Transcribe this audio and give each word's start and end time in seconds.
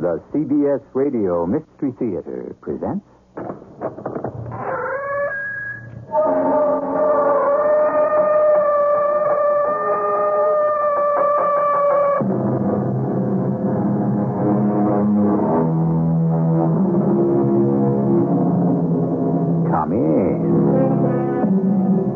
The 0.00 0.22
CBS 0.32 0.80
Radio 0.94 1.44
Mystery 1.44 1.90
Theater 1.98 2.54
presents. 2.60 3.04
Come 19.66 19.92
in. 19.92 20.38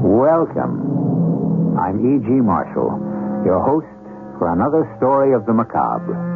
Welcome. 0.02 1.76
I'm 1.78 1.98
E.G. 1.98 2.30
Marshall, 2.30 2.98
your 3.44 3.60
host 3.62 3.86
for 4.38 4.52
another 4.52 4.88
story 4.98 5.34
of 5.34 5.46
the 5.46 5.52
macabre. 5.52 6.31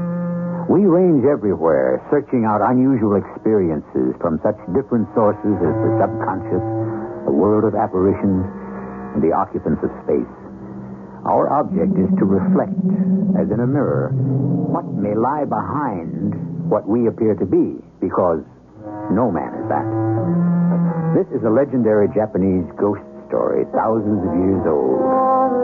We 0.67 0.83
range 0.83 1.23
everywhere, 1.23 2.03
searching 2.11 2.43
out 2.43 2.59
unusual 2.59 3.15
experiences 3.15 4.19
from 4.19 4.43
such 4.43 4.59
different 4.75 5.07
sources 5.15 5.55
as 5.63 5.75
the 5.79 5.93
subconscious, 5.95 6.65
the 7.23 7.31
world 7.31 7.63
of 7.63 7.79
apparitions, 7.79 8.43
and 9.15 9.23
the 9.23 9.31
occupants 9.31 9.79
of 9.87 9.95
space. 10.03 10.35
Our 11.23 11.47
object 11.55 11.95
is 11.95 12.11
to 12.19 12.25
reflect, 12.27 12.75
as 13.39 13.47
in 13.55 13.63
a 13.63 13.67
mirror, 13.71 14.11
what 14.11 14.91
may 14.91 15.15
lie 15.15 15.47
behind 15.47 16.35
what 16.67 16.83
we 16.83 17.07
appear 17.07 17.39
to 17.39 17.47
be, 17.47 17.79
because 18.03 18.43
no 19.15 19.31
man 19.31 19.55
is 19.63 19.67
that. 19.71 19.87
This 21.15 21.31
is 21.31 21.47
a 21.47 21.51
legendary 21.51 22.11
Japanese 22.11 22.67
ghost 22.75 23.07
story, 23.31 23.71
thousands 23.71 24.19
of 24.19 24.35
years 24.35 24.67
old, 24.67 24.99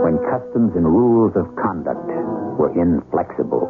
when 0.07 0.23
customs 0.31 0.79
and 0.79 0.87
rules 0.87 1.35
of 1.35 1.51
conduct 1.59 2.07
were 2.55 2.71
inflexible 2.79 3.67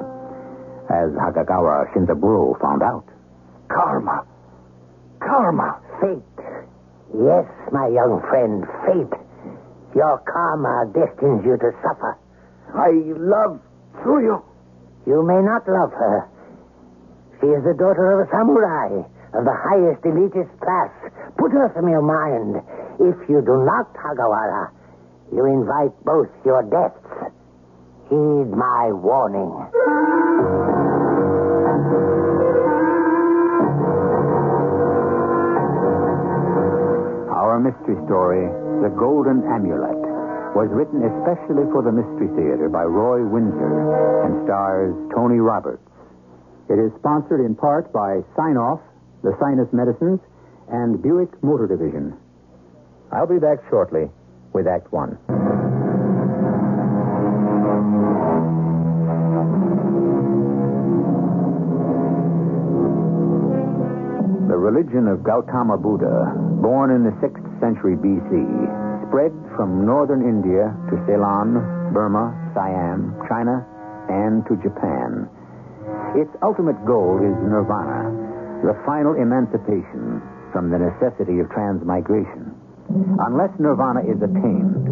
as 0.91 1.10
Hagawara 1.15 1.93
Shinzaburo 1.93 2.59
found 2.60 2.82
out. 2.82 3.04
Karma. 3.69 4.26
Karma. 5.20 5.81
Fate. 6.00 6.44
Yes, 7.15 7.44
my 7.70 7.88
young 7.88 8.20
friend, 8.28 8.65
fate. 8.87 9.19
Your 9.94 10.19
karma 10.25 10.88
destines 10.93 11.44
you 11.44 11.56
to 11.59 11.70
suffer. 11.84 12.16
I 12.75 12.91
love 13.20 13.60
Tsuyu. 14.00 14.43
You 15.06 15.22
may 15.22 15.41
not 15.43 15.69
love 15.69 15.93
her. 15.93 16.28
She 17.41 17.47
is 17.49 17.62
the 17.64 17.75
daughter 17.75 18.16
of 18.16 18.26
a 18.26 18.31
samurai 18.31 19.03
of 19.34 19.44
the 19.44 19.53
highest 19.53 20.00
elitist 20.03 20.53
class. 20.60 20.91
Put 21.37 21.53
her 21.53 21.69
from 21.75 21.88
your 21.88 22.03
mind. 22.03 22.56
If 23.00 23.28
you 23.28 23.43
do 23.44 23.64
not, 23.64 23.93
Hagawara, 23.94 24.70
you 25.32 25.44
invite 25.47 25.93
both 26.04 26.28
your 26.44 26.62
deaths. 26.62 27.34
Heed 28.12 28.50
my 28.53 28.93
warning. 28.93 29.49
Our 37.33 37.56
mystery 37.56 37.97
story, 38.05 38.45
The 38.84 38.93
Golden 39.00 39.41
Amulet, 39.49 39.97
was 40.53 40.69
written 40.77 41.00
especially 41.09 41.65
for 41.73 41.81
the 41.81 41.89
Mystery 41.89 42.28
Theater 42.37 42.69
by 42.69 42.84
Roy 42.84 43.25
Windsor 43.25 44.29
and 44.29 44.44
stars 44.44 44.93
Tony 45.17 45.41
Roberts. 45.41 45.81
It 46.69 46.76
is 46.76 46.93
sponsored 47.00 47.41
in 47.41 47.56
part 47.56 47.91
by 47.94 48.20
Sine-Off, 48.37 48.81
the 49.25 49.32
Sinus 49.41 49.73
Medicines, 49.73 50.20
and 50.69 51.00
Buick 51.00 51.32
Motor 51.43 51.67
Division. 51.67 52.12
I'll 53.11 53.26
be 53.26 53.38
back 53.38 53.65
shortly 53.70 54.11
with 54.53 54.67
Act 54.67 54.93
One. 54.93 55.17
Religion 64.72 65.04
of 65.04 65.20
Gautama 65.20 65.76
Buddha, 65.76 66.32
born 66.64 66.88
in 66.96 67.04
the 67.04 67.12
6th 67.20 67.44
century 67.60 67.92
BC, 67.92 68.32
spread 69.04 69.28
from 69.52 69.84
northern 69.84 70.24
India 70.24 70.72
to 70.88 70.96
Ceylon, 71.04 71.60
Burma, 71.92 72.32
Siam, 72.56 73.12
China, 73.28 73.60
and 74.08 74.40
to 74.48 74.56
Japan. 74.64 75.28
Its 76.16 76.32
ultimate 76.40 76.80
goal 76.88 77.20
is 77.20 77.36
nirvana, 77.44 78.16
the 78.64 78.72
final 78.88 79.12
emancipation 79.12 80.24
from 80.56 80.72
the 80.72 80.80
necessity 80.80 81.36
of 81.44 81.52
transmigration. 81.52 82.56
Unless 83.28 83.52
nirvana 83.60 84.00
is 84.08 84.24
attained, 84.24 84.88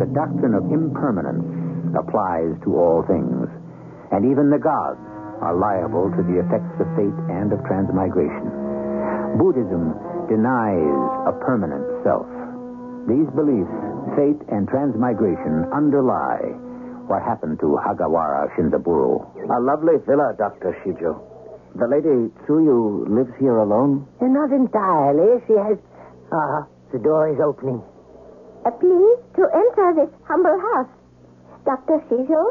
the 0.00 0.08
doctrine 0.16 0.56
of 0.56 0.64
impermanence 0.72 1.44
applies 1.92 2.56
to 2.64 2.80
all 2.80 3.04
things, 3.04 3.44
and 4.08 4.24
even 4.24 4.48
the 4.48 4.56
gods 4.60 5.04
are 5.44 5.52
liable 5.52 6.08
to 6.16 6.24
the 6.24 6.40
effects 6.40 6.80
of 6.80 6.88
fate 6.96 7.20
and 7.28 7.52
of 7.52 7.60
transmigration. 7.68 8.67
Buddhism 9.38 9.94
denies 10.26 10.98
a 11.30 11.32
permanent 11.46 11.86
self. 12.02 12.26
These 13.06 13.30
beliefs, 13.38 13.70
fate 14.18 14.42
and 14.50 14.66
transmigration, 14.68 15.64
underlie 15.72 16.42
what 17.06 17.22
happened 17.22 17.58
to 17.60 17.78
Hagawara 17.80 18.50
Shinzaburo. 18.58 19.22
A 19.48 19.60
lovely 19.62 19.96
villa, 20.04 20.34
Dr. 20.36 20.76
Shijo. 20.82 21.16
The 21.78 21.86
lady 21.86 22.28
Tsuyu 22.44 23.06
lives 23.08 23.32
here 23.38 23.56
alone? 23.58 24.06
Not 24.20 24.50
entirely. 24.50 25.40
She 25.46 25.54
has. 25.54 25.78
Ah, 26.32 26.66
the 26.92 26.98
door 26.98 27.30
is 27.32 27.38
opening. 27.40 27.80
Uh, 28.66 28.70
please 28.76 29.18
to 29.38 29.46
enter 29.54 30.02
this 30.04 30.10
humble 30.26 30.58
house. 30.74 30.90
Dr. 31.64 32.02
Shijo? 32.10 32.42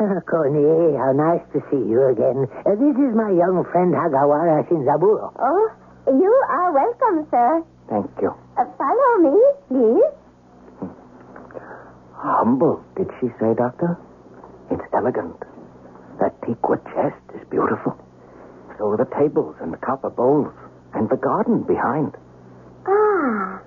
Koni, 0.30 0.96
how 0.96 1.12
nice 1.12 1.44
to 1.52 1.60
see 1.70 1.82
you 1.84 2.08
again. 2.08 2.48
Uh, 2.64 2.74
this 2.80 2.96
is 2.96 3.12
my 3.14 3.30
young 3.30 3.62
friend 3.70 3.92
Hagawara 3.94 4.64
Shinzaburo. 4.66 5.30
Oh, 5.38 5.70
you 6.18 6.32
are 6.48 6.72
welcome, 6.72 7.26
sir. 7.30 7.62
Thank 7.88 8.10
you. 8.22 8.34
Uh, 8.58 8.64
follow 8.78 9.12
me, 9.30 9.36
please. 9.68 10.90
Humble, 12.14 12.84
did 12.96 13.08
she 13.20 13.28
say, 13.40 13.54
Doctor? 13.56 13.98
It's 14.70 14.82
elegant. 14.92 15.36
That 16.20 16.38
teakwood 16.42 16.84
chest 16.92 17.16
is 17.34 17.42
beautiful. 17.48 17.96
So 18.78 18.90
are 18.92 18.96
the 18.96 19.08
tables 19.18 19.56
and 19.60 19.72
the 19.72 19.78
copper 19.78 20.10
bowls 20.10 20.52
and 20.94 21.08
the 21.08 21.16
garden 21.16 21.62
behind. 21.64 22.12
Ah, 22.86 23.60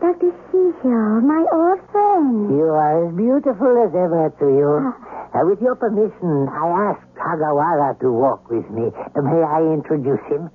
Dr. 0.00 0.32
Shijo, 0.50 1.22
my 1.22 1.44
old 1.52 1.80
friend. 1.90 2.50
You 2.56 2.70
are 2.72 3.08
as 3.08 3.14
beautiful 3.14 3.72
as 3.84 3.90
ever 3.94 4.30
Tsuyu. 4.38 4.94
Uh, 5.34 5.46
with 5.46 5.60
your 5.60 5.74
permission, 5.76 6.48
I 6.50 6.90
asked 6.94 7.14
Hagawara 7.14 7.98
to 8.00 8.10
walk 8.10 8.48
with 8.50 8.68
me. 8.70 8.90
May 9.14 9.42
I 9.42 9.62
introduce 9.74 10.22
him? 10.30 10.50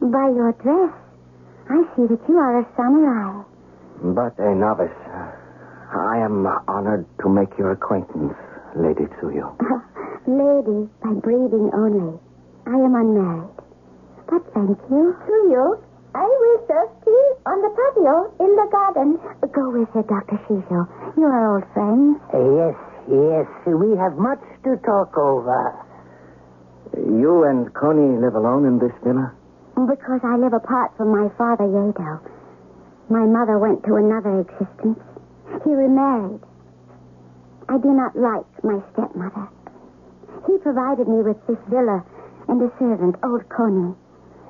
By 0.00 0.32
your 0.32 0.52
dress, 0.64 0.92
I 1.68 1.84
see 1.94 2.06
that 2.08 2.20
you 2.28 2.36
are 2.38 2.60
a 2.60 2.66
samurai. 2.76 3.44
But 4.02 4.38
a 4.38 4.54
novice. 4.54 4.96
I 5.92 6.18
am 6.18 6.46
honored 6.68 7.04
to 7.20 7.28
make 7.28 7.52
your 7.58 7.72
acquaintance, 7.72 8.34
Lady 8.76 9.04
Tsuyu. 9.20 9.44
Lady 10.26 10.88
by 11.04 11.12
breeding 11.20 11.70
only. 11.74 12.18
I 12.66 12.76
am 12.80 12.94
unmarried. 12.94 13.50
But 14.26 14.40
thank 14.54 14.78
you. 14.88 15.14
Tsuyu, 15.26 15.76
I 16.14 16.24
will 16.24 16.58
serve 16.66 16.90
tea 17.04 17.26
on 17.44 17.60
the 17.60 17.70
patio 17.76 18.32
in 18.40 18.56
the 18.56 18.68
garden. 18.72 19.18
Go 19.52 19.70
with 19.70 19.88
her, 19.92 20.02
Dr. 20.02 20.40
Shijo. 20.48 20.88
You 21.16 21.24
are 21.26 21.54
old 21.54 21.64
friends. 21.74 22.16
Uh, 22.32 22.40
yes, 22.56 22.76
yes. 23.10 23.46
We 23.66 23.96
have 23.98 24.16
much 24.16 24.40
to 24.64 24.76
talk 24.86 25.16
over. 25.18 25.76
You 26.96 27.44
and 27.44 27.72
Koni 27.74 28.18
live 28.18 28.34
alone 28.34 28.64
in 28.64 28.78
this 28.78 28.92
villa? 29.04 29.34
Because 29.86 30.20
I 30.22 30.36
live 30.36 30.52
apart 30.52 30.92
from 30.96 31.08
my 31.08 31.28
father, 31.38 31.64
Yedo. 31.64 32.20
My 33.08 33.24
mother 33.24 33.58
went 33.58 33.82
to 33.84 33.96
another 33.96 34.40
existence. 34.40 35.00
He 35.64 35.70
remarried. 35.74 36.40
I 37.68 37.78
do 37.78 37.88
not 37.94 38.14
like 38.16 38.46
my 38.64 38.82
stepmother. 38.92 39.48
He 40.46 40.58
provided 40.58 41.08
me 41.08 41.22
with 41.22 41.38
this 41.46 41.58
villa 41.68 42.04
and 42.48 42.60
a 42.62 42.70
servant, 42.78 43.16
old 43.22 43.48
Koni. 43.48 43.94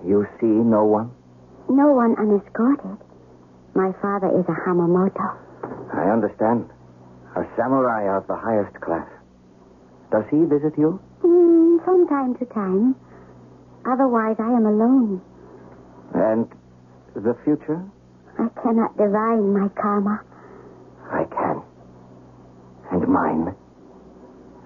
You 0.06 0.27
see 0.41 0.47
no 0.47 0.85
one? 0.85 1.11
No 1.69 1.93
one 1.93 2.17
unescorted. 2.17 2.99
My 3.75 3.93
father 4.03 4.29
is 4.38 4.44
a 4.49 4.56
Hatamoto. 4.56 5.37
I 5.94 6.11
understand. 6.11 6.69
A 7.37 7.44
samurai 7.56 8.17
of 8.17 8.27
the 8.27 8.37
highest 8.37 8.75
class. 8.81 9.06
Does 10.11 10.25
he 10.31 10.44
visit 10.44 10.77
you? 10.77 10.99
Mm, 11.23 11.85
from 11.85 12.09
time 12.09 12.35
to 12.37 12.44
time. 12.47 12.97
Otherwise, 13.87 14.37
I 14.38 14.50
am 14.50 14.67
alone. 14.67 15.21
And 16.15 16.49
the 17.15 17.37
future? 17.44 17.82
I 18.38 18.49
cannot 18.62 18.97
divine 18.97 19.53
my 19.53 19.69
karma. 19.81 20.21
I 21.11 21.25
can. 21.25 21.62
And 22.93 23.09
mine. 23.09 23.55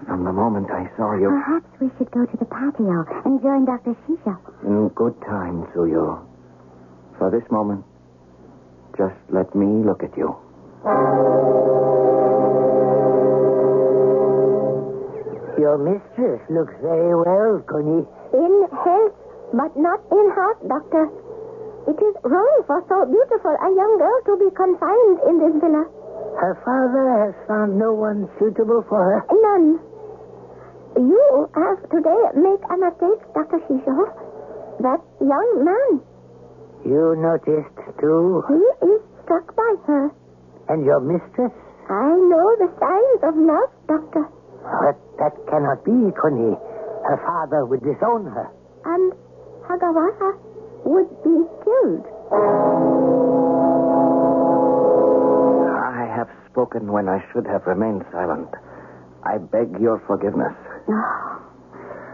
From 0.05 0.23
the 0.23 0.33
moment 0.33 0.69
I 0.69 0.89
saw 0.97 1.15
you. 1.15 1.29
Perhaps 1.29 1.65
we 1.79 1.89
should 1.97 2.11
go 2.11 2.25
to 2.25 2.37
the 2.37 2.45
patio 2.45 3.05
and 3.25 3.41
join 3.41 3.65
Dr. 3.65 3.95
Shijo. 4.05 4.37
In 4.63 4.89
good 4.89 5.19
time, 5.21 5.65
Tsuyu. 5.73 6.23
For 7.17 7.31
this 7.31 7.49
moment, 7.49 7.83
just 8.97 9.15
let 9.29 9.55
me 9.55 9.83
look 9.83 10.03
at 10.03 10.15
you. 10.17 10.35
Your 15.57 15.77
mistress 15.79 16.41
looks 16.49 16.73
very 16.81 17.15
well, 17.15 17.63
Koni. 17.67 18.05
In 18.35 18.67
health, 18.67 19.15
but 19.55 19.71
not 19.79 20.03
in 20.11 20.27
heart, 20.35 20.59
Doctor. 20.67 21.07
It 21.87 21.95
is 22.01 22.15
wrong 22.27 22.55
for 22.67 22.83
so 22.89 23.05
beautiful 23.07 23.55
a 23.55 23.69
young 23.71 23.95
girl 23.95 24.19
to 24.27 24.33
be 24.43 24.49
confined 24.51 25.17
in 25.29 25.35
this 25.39 25.55
villa. 25.63 25.87
Her 26.35 26.59
father 26.67 27.05
has 27.23 27.35
found 27.47 27.79
no 27.79 27.93
one 27.93 28.27
suitable 28.37 28.83
for 28.89 28.99
her. 28.99 29.19
None. 29.31 29.79
You 30.99 31.47
have 31.55 31.79
today 31.87 32.21
made 32.35 32.59
a 32.67 32.75
mistake, 32.75 33.21
Dr. 33.31 33.59
Shijo. 33.71 34.03
That 34.83 34.99
young 35.23 35.49
man. 35.63 36.01
You 36.83 37.15
noticed, 37.15 37.79
too? 38.01 38.43
He 38.51 38.87
is 38.91 39.01
struck 39.23 39.55
by 39.55 39.75
her. 39.87 40.11
And 40.67 40.83
your 40.83 40.99
mistress? 40.99 41.53
I 41.87 42.09
know 42.11 42.47
the 42.59 42.67
signs 42.83 43.21
of 43.23 43.33
love, 43.39 43.71
Doctor. 43.87 44.27
But 44.65 44.97
that 45.23 45.33
cannot 45.47 45.85
be, 45.85 46.11
Koni. 46.19 46.57
Her 47.05 47.21
father 47.21 47.65
would 47.65 47.81
disown 47.81 48.25
her. 48.25 48.49
And 48.85 49.13
Hagawara 49.69 50.33
would 50.85 51.09
be 51.23 51.37
killed. 51.61 52.05
I 55.77 56.09
have 56.17 56.29
spoken 56.49 56.91
when 56.91 57.07
I 57.07 57.23
should 57.31 57.45
have 57.45 57.67
remained 57.67 58.05
silent. 58.11 58.49
I 59.23 59.37
beg 59.37 59.79
your 59.79 60.01
forgiveness. 60.07 60.53
No. 60.87 61.01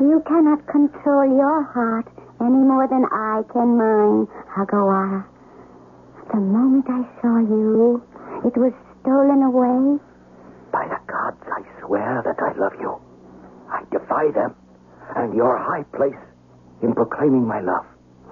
You 0.01 0.21
cannot 0.27 0.67
control 0.67 1.23
your 1.23 1.63
heart 1.71 2.07
any 2.41 2.63
more 2.63 2.87
than 2.87 3.05
I 3.11 3.43
can 3.53 3.77
mine, 3.77 4.27
Hagawara. 4.51 5.23
The 6.33 6.39
moment 6.39 6.85
I 6.89 7.03
saw 7.21 7.37
you, 7.39 8.03
it 8.43 8.57
was 8.57 8.73
stolen 9.01 9.43
away. 9.43 9.99
By 10.71 10.87
the 10.87 10.99
gods, 11.07 11.43
I 11.47 11.63
swear 11.79 12.23
that 12.25 12.39
I 12.43 12.51
love 12.59 12.73
you. 12.79 12.99
I 13.69 13.83
defy 13.91 14.31
them 14.31 14.55
and 15.15 15.33
your 15.33 15.57
high 15.57 15.83
place 15.95 16.19
in 16.81 16.93
proclaiming 16.93 17.45
my 17.47 17.59
love. 17.61 17.85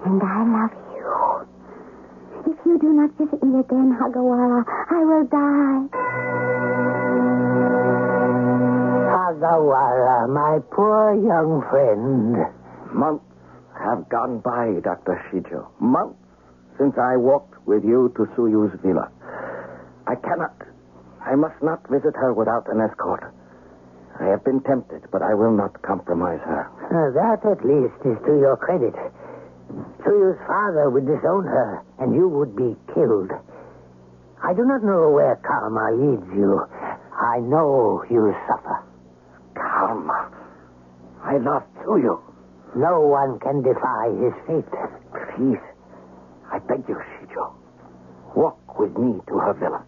And 0.04 0.22
I 0.22 0.42
love 0.44 0.74
you. 0.96 2.52
If 2.52 2.58
you 2.64 2.78
do 2.78 2.92
not 2.92 3.10
visit 3.18 3.42
me 3.42 3.60
again, 3.60 3.96
Hagawara, 4.00 4.64
I 4.90 5.04
will 5.04 5.24
die. 5.26 6.90
Hagawara, 9.12 10.28
my 10.28 10.58
poor 10.72 11.14
young 11.14 11.62
friend. 11.70 12.36
Months 12.94 13.24
have 13.78 14.08
gone 14.08 14.40
by, 14.40 14.80
Dr. 14.82 15.20
Shijo. 15.30 15.68
Months 15.80 16.16
since 16.78 16.94
I 16.96 17.16
walked 17.16 17.54
with 17.66 17.84
you 17.84 18.12
to 18.16 18.24
Tsuyu's 18.34 18.72
villa. 18.82 19.10
I 20.06 20.14
cannot. 20.16 20.56
I 21.20 21.34
must 21.36 21.62
not 21.62 21.86
visit 21.90 22.16
her 22.16 22.32
without 22.32 22.66
an 22.72 22.80
escort. 22.80 23.22
I 24.20 24.26
have 24.26 24.44
been 24.44 24.60
tempted, 24.62 25.08
but 25.10 25.22
I 25.22 25.32
will 25.34 25.56
not 25.56 25.80
compromise 25.82 26.40
her. 26.44 26.68
Uh, 26.92 27.08
that, 27.16 27.40
at 27.48 27.64
least, 27.64 27.96
is 28.04 28.18
to 28.26 28.36
your 28.36 28.56
credit. 28.56 28.94
Tsuyu's 30.04 30.38
father 30.46 30.90
would 30.90 31.06
disown 31.06 31.44
her, 31.44 31.82
and 31.98 32.14
you 32.14 32.28
would 32.28 32.54
be 32.54 32.76
killed. 32.92 33.30
I 34.42 34.52
do 34.52 34.64
not 34.64 34.82
know 34.84 35.10
where 35.10 35.36
karma 35.36 35.92
leads 35.96 36.28
you. 36.36 36.60
I 37.16 37.40
know 37.40 38.04
you'll 38.10 38.36
suffer. 38.48 38.84
Karma. 39.54 40.30
I 41.22 41.36
love 41.38 41.62
Tsuyu. 41.80 42.20
No 42.76 43.00
one 43.00 43.38
can 43.40 43.62
defy 43.62 44.08
his 44.20 44.34
fate. 44.46 44.72
Please, 45.36 45.60
I 46.52 46.58
beg 46.60 46.84
you, 46.88 46.96
Shijo. 46.96 47.52
Walk 48.36 48.78
with 48.78 48.96
me 48.96 49.20
to 49.28 49.38
her 49.38 49.54
villa. 49.54 49.84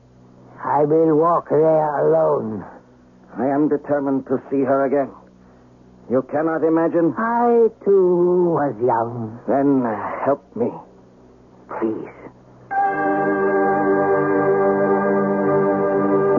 I 0.65 0.85
will 0.85 1.17
walk 1.17 1.49
there 1.49 2.09
alone. 2.09 2.65
I 3.39 3.47
am 3.47 3.69
determined 3.69 4.27
to 4.27 4.39
see 4.51 4.61
her 4.61 4.85
again. 4.85 5.11
You 6.11 6.23
cannot 6.31 6.65
imagine? 6.65 7.15
I, 7.17 7.69
too, 7.85 8.53
was 8.53 8.75
young. 8.83 9.41
Then 9.49 9.87
uh, 9.87 10.25
help 10.25 10.45
me. 10.57 10.69
Please. 11.81 12.13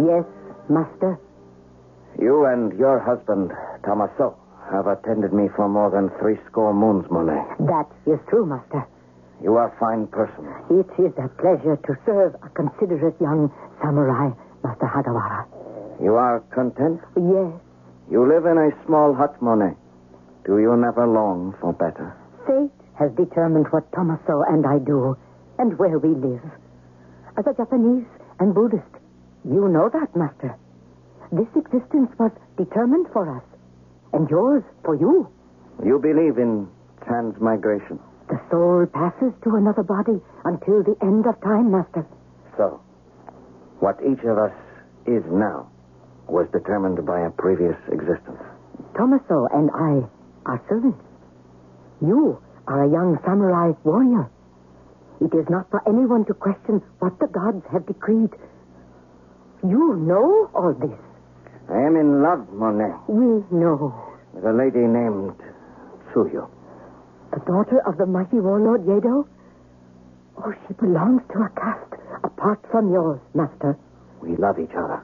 Yes, 0.06 0.26
master. 0.70 1.20
You 2.20 2.46
and 2.46 2.78
your 2.78 3.00
husband, 3.00 3.52
Tomaso, 3.84 4.36
have 4.72 4.86
attended 4.88 5.34
me 5.34 5.50
for 5.56 5.68
more 5.68 5.90
than 5.90 6.12
three 6.20 6.38
score 6.50 6.74
moons, 6.74 7.10
Monet. 7.10 7.42
That 7.60 7.90
is 8.06 8.20
true, 8.30 8.46
master. 8.46 8.86
You 9.42 9.56
are 9.56 9.74
a 9.74 9.80
fine 9.80 10.08
person. 10.08 10.46
It 10.70 10.88
is 11.02 11.14
a 11.18 11.28
pleasure 11.42 11.76
to 11.76 11.98
serve 12.06 12.36
a 12.44 12.50
considerate 12.50 13.20
young 13.20 13.52
samurai, 13.82 14.30
Master 14.64 14.86
Hagawara. 14.86 15.46
You 16.02 16.16
are 16.16 16.40
content? 16.54 17.00
Yes. 17.16 17.54
You 18.12 18.28
live 18.28 18.46
in 18.46 18.58
a 18.58 18.72
small 18.86 19.14
hut, 19.14 19.42
Monet. 19.42 19.76
Do 20.46 20.60
you 20.60 20.76
never 20.76 21.08
long 21.08 21.56
for 21.62 21.74
better? 21.74 22.16
Fate 22.46 22.72
has 23.00 23.12
determined 23.16 23.68
what 23.72 23.92
Tomaso 23.94 24.44
and 24.48 24.66
I 24.66 24.80
do 24.80 25.18
and 25.58 25.78
where 25.80 26.00
we 26.00 26.10
live. 26.10 26.44
As 27.38 27.46
a 27.48 27.54
Japanese 27.54 28.06
and 28.40 28.54
Buddhist, 28.54 28.84
you 29.46 29.68
know 29.70 29.90
that, 29.90 30.16
Master. 30.16 30.56
This 31.32 31.48
existence 31.56 32.12
was 32.20 32.32
determined 32.58 33.08
for 33.12 33.38
us, 33.38 33.44
and 34.14 34.30
yours 34.30 34.64
for 34.84 34.96
you. 34.96 35.28
You 35.84 36.00
believe 36.00 36.38
in 36.38 36.68
transmigration? 37.06 38.00
The 38.30 38.40
soul 38.52 38.86
passes 38.86 39.34
to 39.44 39.56
another 39.56 39.84
body 39.84 40.22
until 40.46 40.84
the 40.84 40.96
end 41.02 41.26
of 41.26 41.40
time, 41.42 41.72
Master. 41.72 42.06
So, 42.58 42.80
what 43.80 44.00
each 44.02 44.24
of 44.24 44.38
us 44.38 44.54
is 45.08 45.24
now 45.32 45.73
was 46.28 46.48
determined 46.52 47.06
by 47.06 47.20
a 47.22 47.30
previous 47.32 47.76
existence. 47.92 48.40
Tomaso 48.96 49.48
and 49.54 49.70
I 49.72 50.08
are 50.46 50.62
servants. 50.70 51.02
You 52.02 52.40
are 52.68 52.84
a 52.84 52.90
young 52.92 53.20
samurai 53.26 53.72
warrior. 53.84 54.30
It 55.22 55.34
is 55.34 55.48
not 55.50 55.70
for 55.70 55.82
anyone 55.88 56.26
to 56.26 56.34
question 56.34 56.82
what 57.00 57.18
the 57.20 57.28
gods 57.28 57.64
have 57.72 57.86
decreed. 57.86 58.32
You 59.64 59.96
know 59.96 60.50
all 60.54 60.74
this. 60.74 61.00
I 61.70 61.80
am 61.80 61.96
in 61.96 62.22
love, 62.22 62.50
Monet, 62.52 62.94
We 63.08 63.44
know. 63.56 63.94
with 64.34 64.44
a 64.46 64.52
lady 64.52 64.80
named 64.80 65.34
Tsuyu. 66.12 66.48
The 67.32 67.40
daughter 67.46 67.80
of 67.88 67.98
the 67.98 68.06
mighty 68.06 68.40
warlord 68.40 68.86
Yedo? 68.86 69.26
Oh, 70.44 70.54
she 70.68 70.74
belongs 70.74 71.22
to 71.32 71.40
a 71.44 71.50
caste 71.56 71.94
apart 72.24 72.60
from 72.72 72.92
yours, 72.92 73.20
Master. 73.34 73.78
We 74.22 74.36
love 74.36 74.60
each 74.60 74.74
other. 74.76 75.02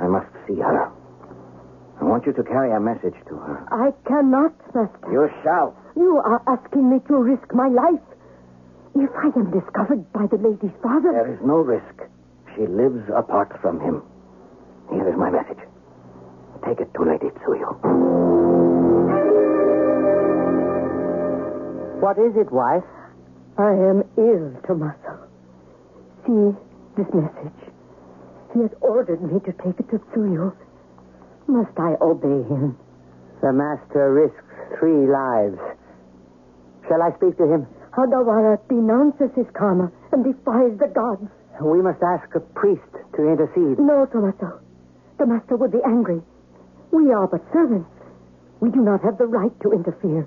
I 0.00 0.06
must 0.06 0.28
see 0.46 0.56
her. 0.60 0.90
I 2.00 2.04
want 2.04 2.26
you 2.26 2.32
to 2.34 2.42
carry 2.44 2.72
a 2.72 2.80
message 2.80 3.16
to 3.28 3.36
her. 3.36 3.66
I 3.72 3.90
cannot, 4.06 4.52
Master. 4.74 5.10
You 5.10 5.28
shall. 5.42 5.74
You 5.96 6.18
are 6.18 6.42
asking 6.46 6.90
me 6.90 6.98
to 7.08 7.16
risk 7.16 7.54
my 7.54 7.68
life. 7.68 8.04
If 8.94 9.10
I 9.16 9.28
am 9.38 9.50
discovered 9.50 10.10
by 10.12 10.26
the 10.26 10.36
lady's 10.36 10.76
father. 10.82 11.12
There 11.12 11.32
is 11.32 11.40
no 11.44 11.56
risk. 11.56 12.04
She 12.54 12.66
lives 12.66 13.04
apart 13.14 13.52
from 13.60 13.80
him. 13.80 14.02
Here 14.90 15.08
is 15.08 15.16
my 15.16 15.30
message. 15.30 15.58
Take 16.66 16.80
it 16.80 16.92
to 16.94 17.02
Lady 17.04 17.28
Tsuyu. 17.40 17.76
What 22.00 22.18
is 22.18 22.36
it, 22.36 22.52
wife? 22.52 22.84
I 23.58 23.72
am 23.72 24.04
ill, 24.16 24.52
Tomaso. 24.68 25.16
See 26.26 26.54
this 26.96 27.08
message. 27.12 27.72
He 28.56 28.62
has 28.62 28.72
ordered 28.80 29.20
me 29.20 29.38
to 29.40 29.52
take 29.52 29.78
it 29.78 29.90
to 29.90 29.98
Tsuyu. 30.16 30.50
Must 31.46 31.76
I 31.78 31.92
obey 32.00 32.40
him? 32.48 32.78
The 33.42 33.52
master 33.52 34.14
risks 34.14 34.80
three 34.80 35.04
lives. 35.04 35.60
Shall 36.88 37.02
I 37.02 37.12
speak 37.20 37.36
to 37.36 37.44
him? 37.44 37.66
Hagawara 37.92 38.56
denounces 38.66 39.28
his 39.36 39.44
karma 39.52 39.92
and 40.10 40.24
defies 40.24 40.72
the 40.78 40.88
gods. 40.88 41.28
We 41.60 41.82
must 41.82 42.00
ask 42.02 42.34
a 42.34 42.40
priest 42.40 42.80
to 43.16 43.28
intercede. 43.28 43.78
No, 43.78 44.08
Tomaso. 44.08 44.58
The 45.18 45.26
master 45.26 45.56
would 45.56 45.72
be 45.72 45.84
angry. 45.84 46.22
We 46.92 47.12
are 47.12 47.28
but 47.28 47.44
servants. 47.52 47.92
We 48.60 48.70
do 48.70 48.80
not 48.80 49.02
have 49.02 49.18
the 49.18 49.26
right 49.26 49.52
to 49.60 49.72
interfere. 49.72 50.26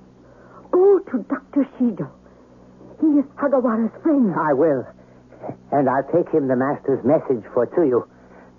Go 0.69 0.99
to 0.99 1.17
Dr. 1.25 1.65
Shijo. 1.79 2.07
He 3.01 3.07
is 3.07 3.25
Hagawara's 3.41 4.03
friend. 4.03 4.35
I 4.37 4.53
will. 4.53 4.85
And 5.71 5.89
I'll 5.89 6.05
take 6.13 6.29
him 6.29 6.47
the 6.47 6.55
master's 6.55 7.03
message 7.03 7.43
for 7.55 7.65
Tsuyu. 7.65 8.05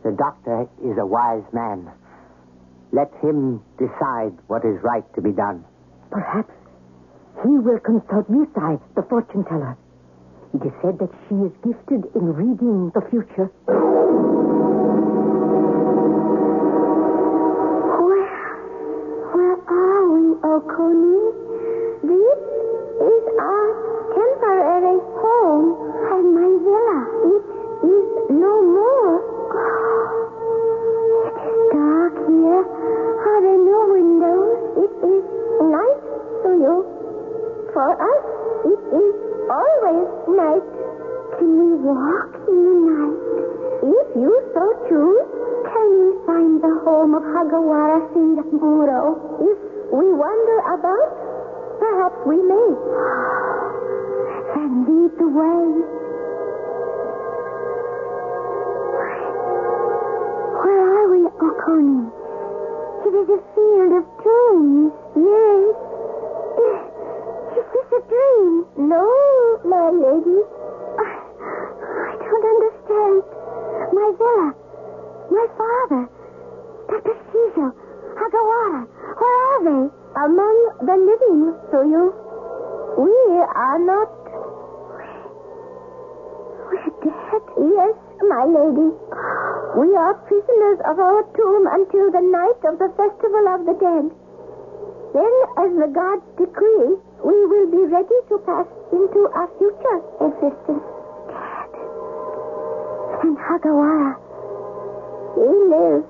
The 0.03 0.13
doctor 0.13 0.67
is 0.83 0.97
a 0.99 1.05
wise 1.05 1.45
man. 1.53 1.91
Let 2.93 3.13
him 3.23 3.63
decide 3.79 4.33
what 4.47 4.65
is 4.65 4.83
right 4.83 5.05
to 5.15 5.21
be 5.21 5.31
done. 5.33 5.65
Perhaps 6.11 6.53
he 7.43 7.51
will 7.59 7.79
consult 7.79 8.29
Yusai, 8.31 8.81
the 8.97 9.03
fortune 9.03 9.45
teller. 9.45 9.77
It 10.55 10.65
is 10.67 10.73
said 10.83 10.99
that 10.99 11.11
she 11.29 11.35
is 11.37 11.53
gifted 11.63 12.05
in 12.17 12.33
reading 12.35 12.91
the 12.95 13.03
future. 13.11 13.51
Where, 18.01 18.27
where 19.33 19.57
are 19.69 20.05
we, 20.11 20.35
Okoni? 20.43 21.40
For 37.81 37.97
us, 37.97 38.25
it 38.69 38.83
is 38.93 39.17
always 39.49 40.09
night. 40.37 40.69
Can 41.41 41.49
we 41.57 41.81
walk 41.81 42.29
in 42.45 42.61
the 42.61 42.77
night? 42.93 43.21
If 43.89 44.07
you 44.21 44.33
so 44.53 44.65
choose, 44.85 45.29
can 45.65 45.89
we 45.97 46.13
find 46.29 46.61
the 46.61 46.77
home 46.85 47.15
of 47.15 47.23
Hagawara 47.25 48.05
Shinzaburo? 48.13 49.17
If 49.41 49.59
we 49.97 50.13
wander 50.13 50.61
about, 50.77 51.09
perhaps 51.81 52.21
we 52.29 52.37
may. 52.37 52.69
Then 54.53 54.85
lead 54.85 55.17
the 55.17 55.29
way. 55.41 55.65
Where 60.61 60.85
are 60.85 61.09
we, 61.17 61.23
Okoni? 61.33 62.13
It 63.09 63.15
is 63.25 63.29
a 63.33 63.41
field 63.57 63.93
of 63.97 64.05
tombs. 64.21 64.93
Yes. 65.17 65.90
Dream? 68.09 68.67
No, 68.77 69.05
my 69.65 69.91
lady. 69.91 70.39
I, 70.99 71.09
I 71.11 72.17
don't 72.17 72.47
understand. 72.55 73.23
My 73.93 74.09
villa. 74.17 74.55
My 75.31 75.47
father. 75.59 76.09
Dr. 76.89 77.17
Shijo. 77.31 77.67
Hagawara. 78.17 78.87
Where 79.19 79.37
are 79.51 79.61
they? 79.65 79.83
Among 80.17 80.57
the 80.83 80.97
living, 80.97 81.55
Tsuyu. 81.71 82.05
We 82.99 83.15
are 83.55 83.79
not. 83.79 84.11
We're 86.71 86.91
dead? 87.05 87.43
Yes, 87.59 87.95
my 88.27 88.45
lady. 88.45 88.91
We 89.79 89.97
are 89.97 90.15
prisoners 90.27 90.79
of 90.85 90.99
our 90.99 91.23
tomb 91.37 91.67
until 91.71 92.11
the 92.11 92.21
night 92.21 92.61
of 92.67 92.79
the 92.79 92.91
festival 92.99 93.45
of 93.55 93.67
the 93.67 93.75
dead. 93.79 94.11
Then, 95.15 95.35
as 95.59 95.71
the 95.79 95.91
gods 95.95 96.27
decree, 96.39 96.99
we 97.25 97.37
will 97.47 97.69
be 97.71 97.85
ready 97.93 98.19
to 98.29 98.39
pass 98.49 98.67
into 98.93 99.21
our 99.37 99.49
future 99.61 99.99
existence. 100.25 100.85
Dead. 101.29 101.71
And 103.23 103.37
Hagawara, 103.37 104.17
he 105.37 105.49
lives. 105.69 106.09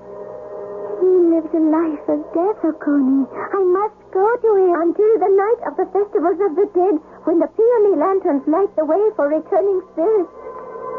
He 1.01 1.11
lives 1.33 1.51
a 1.51 1.59
life 1.59 2.05
of 2.07 2.19
death, 2.31 2.61
Okoni. 2.61 3.25
I 3.27 3.61
must 3.65 3.97
go 4.13 4.23
to 4.23 4.49
him 4.55 4.71
until 4.85 5.13
the 5.19 5.33
night 5.33 5.61
of 5.67 5.73
the 5.75 5.87
festivals 5.91 6.39
of 6.39 6.55
the 6.55 6.69
dead, 6.77 6.95
when 7.25 7.39
the 7.39 7.49
peony 7.49 7.97
lanterns 7.97 8.45
light 8.47 8.69
the 8.77 8.85
way 8.85 9.01
for 9.15 9.27
returning 9.27 9.81
spirits. 9.91 10.31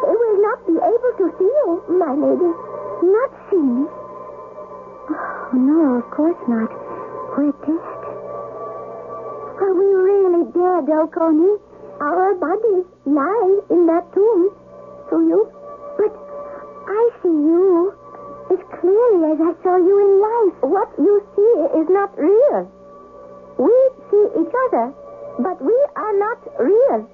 They 0.02 0.12
will 0.12 0.42
not 0.42 0.58
be 0.66 0.74
able 0.76 1.12
to 1.22 1.26
see 1.38 1.46
you, 1.46 1.84
my 2.02 2.12
lady. 2.18 2.50
Not 3.06 3.30
see 3.48 3.62
me? 3.62 3.86
Oh, 5.08 5.50
no, 5.54 6.02
of 6.02 6.10
course 6.10 6.42
not. 6.48 6.70
We're 7.38 7.54
dead. 7.62 8.01
Are 9.62 9.74
we 9.74 9.86
really 9.86 10.44
dead, 10.50 10.90
Okoni? 10.90 11.54
Our 12.00 12.34
bodies 12.34 12.84
lie 13.06 13.60
in 13.70 13.86
that 13.86 14.12
tomb. 14.12 14.50
Do 15.08 15.22
you? 15.22 15.52
But 15.96 16.10
I 16.90 17.10
see 17.22 17.28
you 17.30 17.94
as 18.50 18.58
clearly 18.80 19.30
as 19.30 19.38
I 19.38 19.54
saw 19.62 19.76
you 19.76 19.96
in 20.02 20.12
life. 20.18 20.56
What 20.66 20.90
you 20.98 21.22
see 21.36 21.78
is 21.78 21.86
not 21.90 22.10
real. 22.18 22.66
We 23.56 23.70
see 24.10 24.26
each 24.42 24.54
other, 24.66 24.92
but 25.38 25.62
we 25.62 25.78
are 25.94 26.18
not 26.18 26.38
real. 26.58 27.06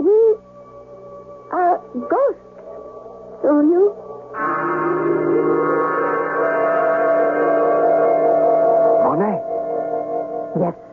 We 0.00 0.36
are 1.50 1.80
ghosts. 2.12 2.60
So 3.40 3.60
you? 3.62 5.03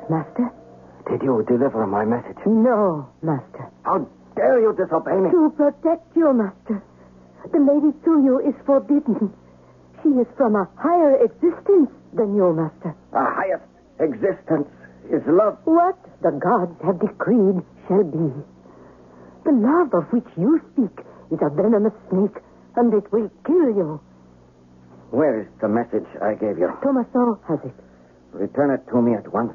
Master? 0.09 0.51
did 1.11 1.21
you 1.23 1.43
deliver 1.47 1.85
my 1.87 2.05
message? 2.05 2.37
No, 2.45 3.09
Master. 3.21 3.67
How 3.83 4.07
dare 4.35 4.61
you 4.61 4.73
disobey 4.73 5.17
me? 5.19 5.29
To 5.31 5.51
protect 5.57 6.15
you, 6.15 6.31
Master. 6.33 6.81
The 7.51 7.59
Lady 7.59 7.91
to 8.05 8.11
you 8.23 8.39
is 8.39 8.55
forbidden. 8.65 9.33
She 10.01 10.09
is 10.09 10.27
from 10.37 10.55
a 10.55 10.69
higher 10.77 11.19
existence 11.25 11.91
than 12.13 12.35
you, 12.35 12.53
Master. 12.53 12.95
The 13.11 13.25
highest 13.27 13.67
existence 13.99 14.69
is 15.11 15.21
love. 15.27 15.57
What 15.65 15.97
the 16.21 16.31
gods 16.31 16.79
have 16.85 16.99
decreed 16.99 17.59
shall 17.87 18.03
be. 18.03 18.31
The 19.43 19.51
love 19.51 19.93
of 19.93 20.05
which 20.13 20.27
you 20.37 20.61
speak 20.71 21.03
is 21.31 21.39
a 21.41 21.49
venomous 21.49 21.93
snake 22.09 22.37
and 22.75 22.93
it 22.93 23.11
will 23.11 23.29
kill 23.45 23.67
you. 23.75 23.99
Where 25.09 25.41
is 25.41 25.47
the 25.59 25.67
message 25.67 26.07
I 26.21 26.35
gave 26.35 26.57
you? 26.57 26.71
Tomaso 26.81 27.39
has 27.47 27.59
it. 27.65 27.75
Return 28.31 28.71
it 28.71 28.87
to 28.91 29.01
me 29.01 29.13
at 29.13 29.27
once. 29.33 29.53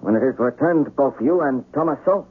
When 0.00 0.16
it 0.16 0.22
is 0.22 0.38
returned, 0.38 0.94
both 0.96 1.14
you 1.20 1.40
and 1.42 1.64
Tomaso 1.72 2.26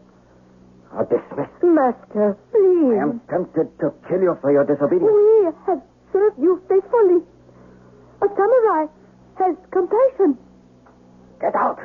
are 0.92 1.06
dismissed. 1.06 1.64
Master, 1.64 2.36
please. 2.52 2.98
I 2.98 3.04
am 3.04 3.22
tempted 3.30 3.78
to 3.80 3.94
kill 4.08 4.22
you 4.22 4.38
for 4.42 4.52
your 4.52 4.66
disobedience. 4.66 5.12
We 5.12 5.46
have 5.68 5.82
served 6.12 6.40
you 6.40 6.62
faithfully. 6.68 7.22
A 8.22 8.28
samurai 8.28 8.86
has 9.38 9.56
compassion. 9.72 10.38
Get 11.40 11.56
out. 11.56 11.80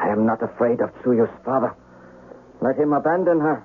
I 0.00 0.08
am 0.08 0.24
not 0.26 0.42
afraid 0.42 0.80
of 0.80 0.90
Tsuyu's 1.02 1.30
father. 1.44 1.74
Let 2.62 2.76
him 2.76 2.92
abandon 2.94 3.40
her. 3.40 3.62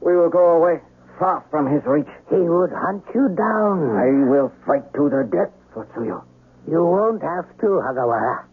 We 0.00 0.16
will 0.16 0.28
go 0.30 0.56
away, 0.58 0.80
far 1.18 1.44
from 1.50 1.66
his 1.66 1.82
reach. 1.86 2.08
He 2.28 2.36
would 2.36 2.70
hunt 2.72 3.04
you 3.14 3.28
down. 3.34 3.96
I 3.96 4.28
will 4.28 4.52
fight 4.66 4.92
to 4.94 5.08
the 5.08 5.24
death 5.30 5.52
for 5.72 5.86
Tsuyu. 5.94 6.22
You 6.70 6.84
won't 6.84 7.22
have 7.22 7.48
to, 7.60 7.66
Hagawara. 7.80 8.44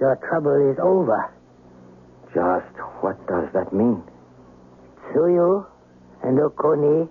Your 0.00 0.16
trouble 0.28 0.70
is 0.70 0.78
over. 0.82 1.32
Just 2.34 2.74
what 3.00 3.16
does 3.26 3.48
that 3.54 3.72
mean? 3.72 4.02
Tsuyu 5.10 5.66
and 6.22 6.38
Okoni 6.38 7.08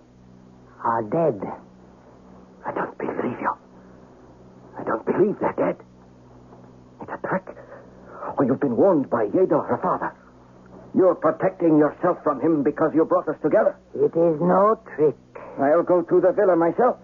are 0.84 1.03
dead. 1.03 1.41
I 2.65 2.72
don't 2.72 2.98
believe 2.98 3.39
you. 3.39 3.53
I 4.77 4.84
don't 4.84 5.05
believe 5.05 5.36
they're 5.39 5.53
dead. 5.57 5.77
It's 7.01 7.12
a 7.12 7.27
trick. 7.27 7.43
Or 8.38 8.46
you've 8.46 8.60
been 8.60 8.75
warned 8.75 9.10
by 9.10 9.25
Yedo, 9.27 9.67
her 9.67 9.79
father. 9.81 10.13
You're 10.93 11.15
protecting 11.15 11.77
yourself 11.77 12.17
from 12.24 12.41
him 12.41 12.63
because 12.63 12.91
you 12.93 13.05
brought 13.05 13.27
us 13.27 13.36
together. 13.41 13.77
It 13.96 14.13
is 14.15 14.41
no 14.41 14.79
trick. 14.96 15.15
I'll 15.60 15.84
go 15.84 16.01
to 16.01 16.22
the 16.22 16.31
villa 16.34 16.55
myself. 16.55 16.98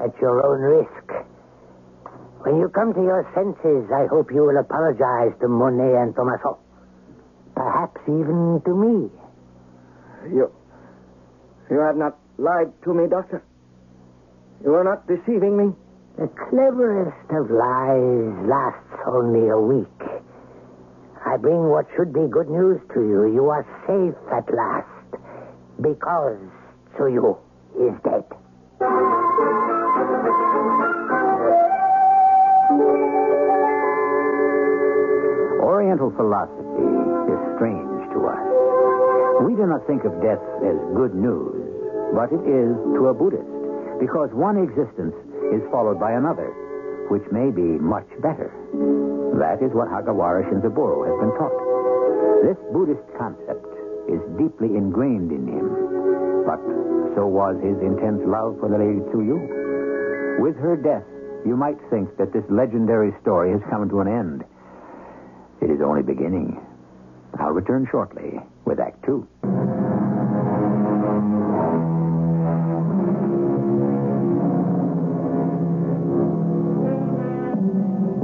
At 0.00 0.14
your 0.20 0.46
own 0.46 0.60
risk. 0.60 1.26
When 2.42 2.60
you 2.60 2.68
come 2.68 2.94
to 2.94 3.02
your 3.02 3.26
senses, 3.34 3.90
I 3.92 4.06
hope 4.06 4.30
you 4.32 4.42
will 4.42 4.56
apologize 4.58 5.32
to 5.40 5.48
Monet 5.48 5.96
and 6.00 6.14
Tomaso. 6.14 6.58
Perhaps 7.54 8.00
even 8.06 8.62
to 8.64 8.74
me. 8.74 9.10
You. 10.30 10.52
You 11.70 11.78
have 11.80 11.96
not 11.96 12.16
lied 12.38 12.72
to 12.84 12.94
me, 12.94 13.08
Doctor. 13.08 13.42
You 14.64 14.74
are 14.74 14.84
not 14.84 15.06
deceiving 15.08 15.56
me. 15.56 15.74
The 16.16 16.28
cleverest 16.48 17.30
of 17.30 17.50
lies 17.50 18.48
lasts 18.48 19.02
only 19.06 19.48
a 19.48 19.58
week. 19.58 20.02
I 21.26 21.36
bring 21.36 21.68
what 21.68 21.86
should 21.96 22.12
be 22.12 22.26
good 22.30 22.48
news 22.48 22.80
to 22.94 23.00
you. 23.00 23.34
You 23.34 23.50
are 23.50 23.66
safe 23.86 24.16
at 24.32 24.46
last 24.54 24.88
because 25.80 26.38
Tsuyu 26.96 27.36
is 27.76 27.94
dead. 28.02 29.17
Oriental 35.88 36.12
philosophy 36.20 36.84
is 37.32 37.40
strange 37.56 38.04
to 38.12 38.20
us. 38.28 38.44
We 39.40 39.56
do 39.56 39.64
not 39.64 39.88
think 39.88 40.04
of 40.04 40.12
death 40.20 40.44
as 40.60 40.76
good 40.92 41.16
news, 41.16 41.64
but 42.12 42.28
it 42.28 42.44
is 42.44 42.76
to 42.92 43.08
a 43.08 43.16
Buddhist, 43.16 43.48
because 43.96 44.28
one 44.36 44.60
existence 44.60 45.16
is 45.48 45.64
followed 45.72 45.96
by 45.96 46.12
another, 46.12 46.52
which 47.08 47.24
may 47.32 47.48
be 47.48 47.80
much 47.80 48.04
better. 48.20 48.52
That 49.40 49.64
is 49.64 49.72
what 49.72 49.88
Hagawara 49.88 50.44
Shinzaburo 50.52 51.08
has 51.08 51.16
been 51.24 51.32
taught. 51.40 51.56
This 52.44 52.60
Buddhist 52.68 53.08
concept 53.16 53.64
is 54.12 54.20
deeply 54.36 54.76
ingrained 54.76 55.32
in 55.32 55.48
him, 55.48 55.72
but 56.44 56.60
so 57.16 57.24
was 57.24 57.56
his 57.64 57.80
intense 57.80 58.20
love 58.28 58.60
for 58.60 58.68
the 58.68 58.76
Lady 58.76 59.00
Tsuyu. 59.08 59.40
With 60.36 60.60
her 60.60 60.76
death, 60.76 61.08
you 61.48 61.56
might 61.56 61.80
think 61.88 62.12
that 62.20 62.36
this 62.36 62.44
legendary 62.52 63.16
story 63.24 63.56
has 63.56 63.64
come 63.72 63.88
to 63.88 64.04
an 64.04 64.08
end. 64.12 64.44
It 65.60 65.70
is 65.70 65.80
only 65.82 66.02
beginning. 66.02 66.60
I'll 67.38 67.50
return 67.50 67.86
shortly 67.90 68.40
with 68.64 68.80
Act 68.80 69.04
Two. 69.04 69.26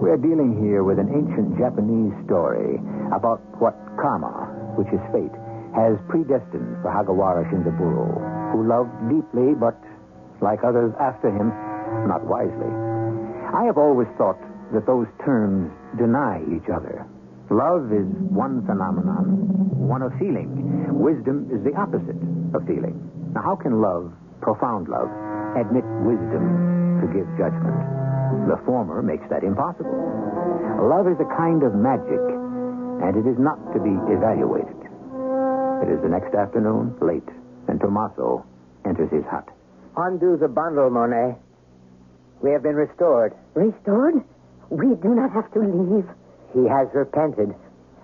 We're 0.00 0.16
dealing 0.16 0.62
here 0.62 0.84
with 0.84 0.98
an 0.98 1.10
ancient 1.10 1.58
Japanese 1.58 2.14
story 2.24 2.78
about 3.12 3.40
what 3.60 3.74
karma, 4.00 4.46
which 4.78 4.88
is 4.88 5.00
fate, 5.10 5.34
has 5.74 5.98
predestined 6.08 6.78
for 6.82 6.90
Hagawara 6.90 7.42
Shinzaburo, 7.50 8.52
who 8.52 8.62
loved 8.68 8.94
deeply, 9.10 9.54
but, 9.54 9.74
like 10.40 10.62
others 10.62 10.94
after 11.00 11.30
him, 11.34 11.50
not 12.06 12.24
wisely. 12.24 12.70
I 13.52 13.64
have 13.66 13.76
always 13.76 14.08
thought 14.16 14.38
that 14.72 14.86
those 14.86 15.08
terms 15.24 15.72
deny 15.98 16.42
each 16.54 16.70
other. 16.70 17.06
Love 17.50 17.92
is 17.92 18.09
one 18.33 18.64
phenomenon, 18.64 19.37
one 19.76 20.00
of 20.02 20.12
feeling. 20.18 20.48
Wisdom 20.96 21.44
is 21.52 21.62
the 21.62 21.76
opposite 21.76 22.16
of 22.57 22.64
feeling. 22.66 22.96
Now, 23.35 23.42
how 23.42 23.57
can 23.57 23.80
love, 23.83 24.12
profound 24.40 24.88
love, 24.88 25.12
admit 25.52 25.85
wisdom 26.09 27.00
to 27.02 27.07
give 27.12 27.28
judgment? 27.37 27.76
The 28.48 28.57
former 28.64 29.02
makes 29.02 29.28
that 29.28 29.44
impossible. 29.44 29.92
Love 30.88 31.07
is 31.07 31.20
a 31.20 31.28
kind 31.37 31.62
of 31.62 31.74
magic, 31.76 32.20
and 33.04 33.12
it 33.12 33.28
is 33.28 33.37
not 33.38 33.61
to 33.76 33.78
be 33.80 33.92
evaluated. 34.09 34.80
It 35.85 35.92
is 35.92 36.00
the 36.00 36.09
next 36.09 36.35
afternoon, 36.35 36.96
late, 37.00 37.28
and 37.68 37.78
Tomaso 37.78 38.44
enters 38.87 39.11
his 39.12 39.24
hut. 39.28 39.48
Undo 39.96 40.37
the 40.37 40.48
bundle, 40.48 40.88
Monet. 40.88 41.37
We 42.40 42.50
have 42.52 42.62
been 42.62 42.76
restored. 42.76 43.35
Restored? 43.54 44.24
We 44.70 44.94
do 44.96 45.14
not 45.14 45.30
have 45.33 45.52
to 45.52 45.61
leave. 45.61 46.09
He 46.54 46.66
has 46.68 46.88
repented. 46.94 47.54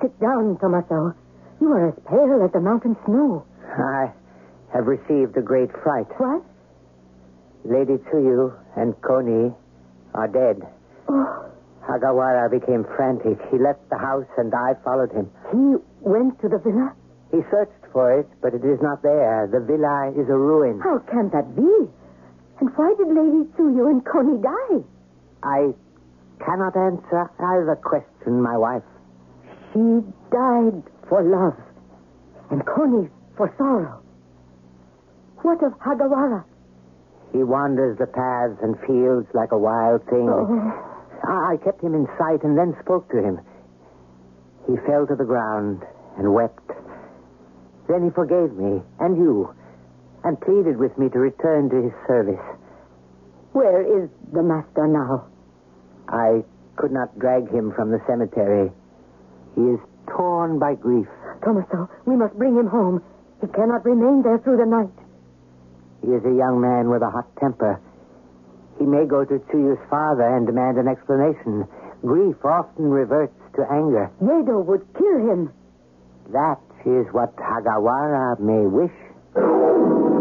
Sit 0.03 0.19
down, 0.21 0.59
Tomaso. 0.59 1.15
You 1.61 1.73
are 1.73 1.89
as 1.89 1.95
pale 2.09 2.43
as 2.45 2.53
the 2.53 2.61
mountain 2.61 2.97
snow. 3.07 3.45
I 3.63 4.13
have 4.73 4.87
received 4.87 5.37
a 5.37 5.43
great 5.43 5.71
fright. 5.83 6.07
What? 6.19 6.43
Lady 7.65 7.99
Tsuyu 8.09 8.53
and 8.77 8.95
Koni 9.03 9.55
are 10.15 10.29
dead. 10.29 10.63
Oh. 11.09 11.47
Hagawara 11.87 12.51
became 12.51 12.85
frantic. 12.97 13.39
He 13.51 13.59
left 13.59 13.89
the 13.91 13.99
house 13.99 14.27
and 14.39 14.53
I 14.55 14.75
followed 14.85 15.13
him. 15.13 15.31
He 15.53 15.77
went 16.01 16.41
to 16.41 16.49
the 16.49 16.59
villa? 16.59 16.95
He 17.31 17.43
searched 17.51 17.87
for 17.93 18.19
it, 18.19 18.27
but 18.41 18.55
it 18.55 18.65
is 18.65 18.81
not 18.81 19.03
there. 19.03 19.49
The 19.51 19.61
villa 19.61 20.11
is 20.11 20.29
a 20.29 20.37
ruin. 20.37 20.81
How 20.81 20.99
can 20.99 21.31
that 21.31 21.55
be? 21.55 21.89
And 22.61 22.71
why 22.77 22.95
did 22.97 23.09
Lady 23.09 23.45
Tsuyu 23.55 23.89
and 23.91 24.05
Koni 24.05 24.41
die? 24.43 24.85
I 25.43 25.75
cannot 26.45 26.77
answer 26.77 27.31
either 27.39 27.77
question, 27.83 28.41
my 28.43 28.57
wife. 28.57 28.83
She 29.73 30.03
died 30.31 30.83
for 31.09 31.23
love, 31.23 31.57
and 32.51 32.65
Koni 32.67 33.09
for 33.37 33.53
sorrow. 33.57 34.03
What 35.43 35.63
of 35.63 35.73
Hagawara? 35.79 36.45
He 37.33 37.43
wanders 37.45 37.97
the 37.99 38.07
paths 38.07 38.59
and 38.63 38.79
fields 38.87 39.29
like 39.35 39.53
a 39.53 39.59
wild 39.59 40.05
thing. 40.07 40.29
Oh. 40.29 40.91
I 41.23 41.57
kept 41.63 41.83
him 41.83 41.95
in 41.95 42.07
sight 42.19 42.43
and 42.43 42.59
then 42.59 42.77
spoke 42.83 43.09
to 43.11 43.23
him. 43.23 43.41
He 44.67 44.77
fell 44.87 45.07
to 45.07 45.15
the 45.15 45.25
ground 45.25 45.83
and 46.19 46.35
wept. 46.35 46.71
Then 47.89 48.05
he 48.05 48.11
forgave 48.11 48.53
me 48.53 48.83
and 48.99 49.17
you 49.17 49.55
and 50.25 50.41
pleaded 50.41 50.77
with 50.77 50.97
me 50.99 51.09
to 51.09 51.19
return 51.19 51.71
to 51.71 51.83
his 51.83 51.93
service. 52.07 52.45
Where 53.53 53.83
is 53.83 54.11
the 54.33 54.43
master 54.43 54.87
now? 54.87 55.27
I 56.11 56.43
could 56.77 56.93
not 56.93 57.19
drag 57.19 57.49
him 57.51 57.73
from 57.73 57.91
the 57.91 58.01
cemetery. 58.07 58.71
He 59.55 59.63
is 59.63 59.81
torn 60.09 60.59
by 60.59 60.75
grief. 60.75 61.07
Tomaso, 61.43 61.89
we 62.07 62.17
must 62.17 62.35
bring 62.35 62.57
him 62.57 62.67
home. 62.67 63.03
He 63.41 63.47
cannot 63.49 63.85
remain 63.85 64.23
there 64.23 64.39
through 64.39 64.59
the 64.59 64.67
night. 64.67 64.93
He 66.03 66.13
is 66.13 66.25
a 66.25 66.35
young 66.35 66.61
man 66.61 66.91
with 66.91 67.03
a 67.03 67.11
hot 67.11 67.29
temper. 67.39 67.81
He 68.79 68.85
may 68.87 69.07
go 69.07 69.25
to 69.25 69.39
Tsuyu's 69.39 69.79
father 69.89 70.25
and 70.25 70.47
demand 70.47 70.79
an 70.79 70.89
explanation. 70.89 71.69
Grief 72.03 72.37
often 72.45 72.91
reverts 72.91 73.37
to 73.57 73.63
anger. 73.71 74.11
Yedo 74.23 74.65
would 74.65 74.87
kill 74.97 75.19
him. 75.19 75.53
That 76.33 76.61
is 76.87 77.07
what 77.13 77.37
Hagawara 77.37 78.41
may 78.41 78.67
wish. 78.67 80.20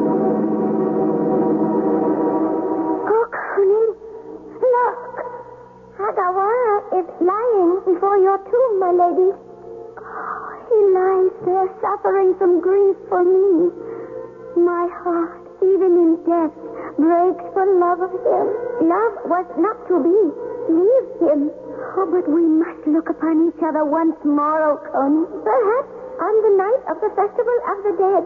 Your 8.19 8.35
tomb, 8.35 8.79
my 8.83 8.91
lady. 8.91 9.31
Oh, 9.31 10.51
he 10.67 10.79
lies 10.91 11.31
there 11.47 11.71
suffering 11.79 12.35
from 12.35 12.59
grief 12.59 12.99
for 13.07 13.23
me. 13.23 13.71
My 14.59 14.91
heart, 14.91 15.39
even 15.63 15.95
in 15.95 16.11
death, 16.27 16.51
breaks 16.99 17.47
for 17.55 17.63
love 17.79 18.03
of 18.03 18.11
him. 18.11 18.45
Love 18.91 19.13
was 19.23 19.47
not 19.55 19.79
to 19.87 20.03
be. 20.03 20.19
Leave 20.67 21.09
him. 21.23 21.47
Oh, 21.95 22.11
but 22.11 22.27
we 22.27 22.43
must 22.43 22.83
look 22.91 23.07
upon 23.07 23.47
each 23.47 23.61
other 23.63 23.87
once 23.87 24.19
more, 24.27 24.61
O 24.67 25.09
Perhaps 25.39 25.91
On 26.19 26.35
the 26.43 26.53
night 26.59 26.83
of 26.91 26.99
the 26.99 27.15
Festival 27.15 27.57
of 27.71 27.77
the 27.87 27.93
Dead, 28.03 28.23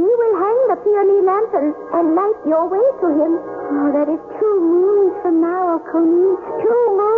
he 0.00 0.08
will 0.08 0.34
hang 0.40 0.58
the 0.72 0.80
peony 0.80 1.20
lantern 1.20 1.76
and 1.92 2.16
light 2.16 2.40
your 2.48 2.72
way 2.72 2.86
to 3.04 3.08
him. 3.12 3.32
Oh, 3.36 3.88
that 4.00 4.08
is 4.08 4.22
two 4.40 4.56
moons 4.64 5.12
from 5.20 5.44
now, 5.44 5.76
Okoni. 5.76 6.40
Two 6.64 6.82
moons. 6.96 7.15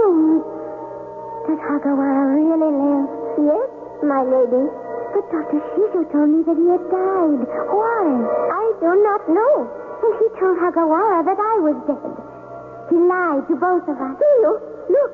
Does 1.49 1.57
Hagawara 1.65 2.37
really 2.37 2.61
live? 2.61 3.09
Yes, 3.41 3.69
my 4.05 4.21
lady. 4.21 4.69
But 5.17 5.25
Dr. 5.33 5.65
Shijo 5.73 6.05
told 6.13 6.29
me 6.29 6.45
that 6.45 6.61
he 6.61 6.69
had 6.69 6.85
died. 6.93 7.41
Why? 7.73 8.05
I 8.53 8.65
do 8.85 8.93
not 9.01 9.23
know. 9.33 9.55
And 9.65 10.13
he 10.21 10.29
told 10.37 10.61
Hagawara 10.61 11.25
that 11.25 11.41
I 11.41 11.57
was 11.65 11.77
dead. 11.89 12.05
He 12.93 13.01
lied 13.01 13.49
to 13.49 13.57
both 13.57 13.81
of 13.89 13.97
us. 13.97 14.15
Do 14.21 14.29
you? 14.45 14.53
Look, 14.93 15.13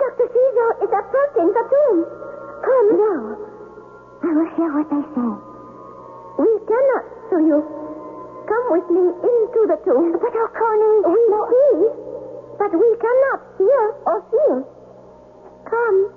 Dr. 0.00 0.24
Shijo 0.32 0.66
is 0.88 0.92
approaching 0.92 1.52
the 1.52 1.64
tomb. 1.68 2.00
Come. 2.64 2.88
No. 2.96 3.14
I 4.24 4.30
will 4.32 4.50
hear 4.56 4.70
what 4.72 4.88
they 4.88 5.04
say. 5.04 5.32
We 6.40 6.50
cannot 6.64 7.04
sue 7.28 7.44
you. 7.44 7.60
Come 8.48 8.66
with 8.72 8.88
me 8.88 9.04
into 9.04 9.60
the 9.68 9.76
tomb. 9.84 10.16
But 10.16 10.32
Okoni, 10.32 10.92
we 11.12 11.20
see, 11.52 11.76
but 12.56 12.72
we 12.72 12.88
cannot 12.96 13.38
hear 13.60 13.84
or 14.08 14.24
feel. 14.32 14.83
Come. 15.74 16.14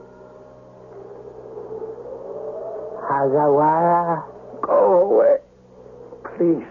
Hagawara. 3.09 4.23
Go 4.61 4.77
away. 5.01 5.37
Please, 6.37 6.69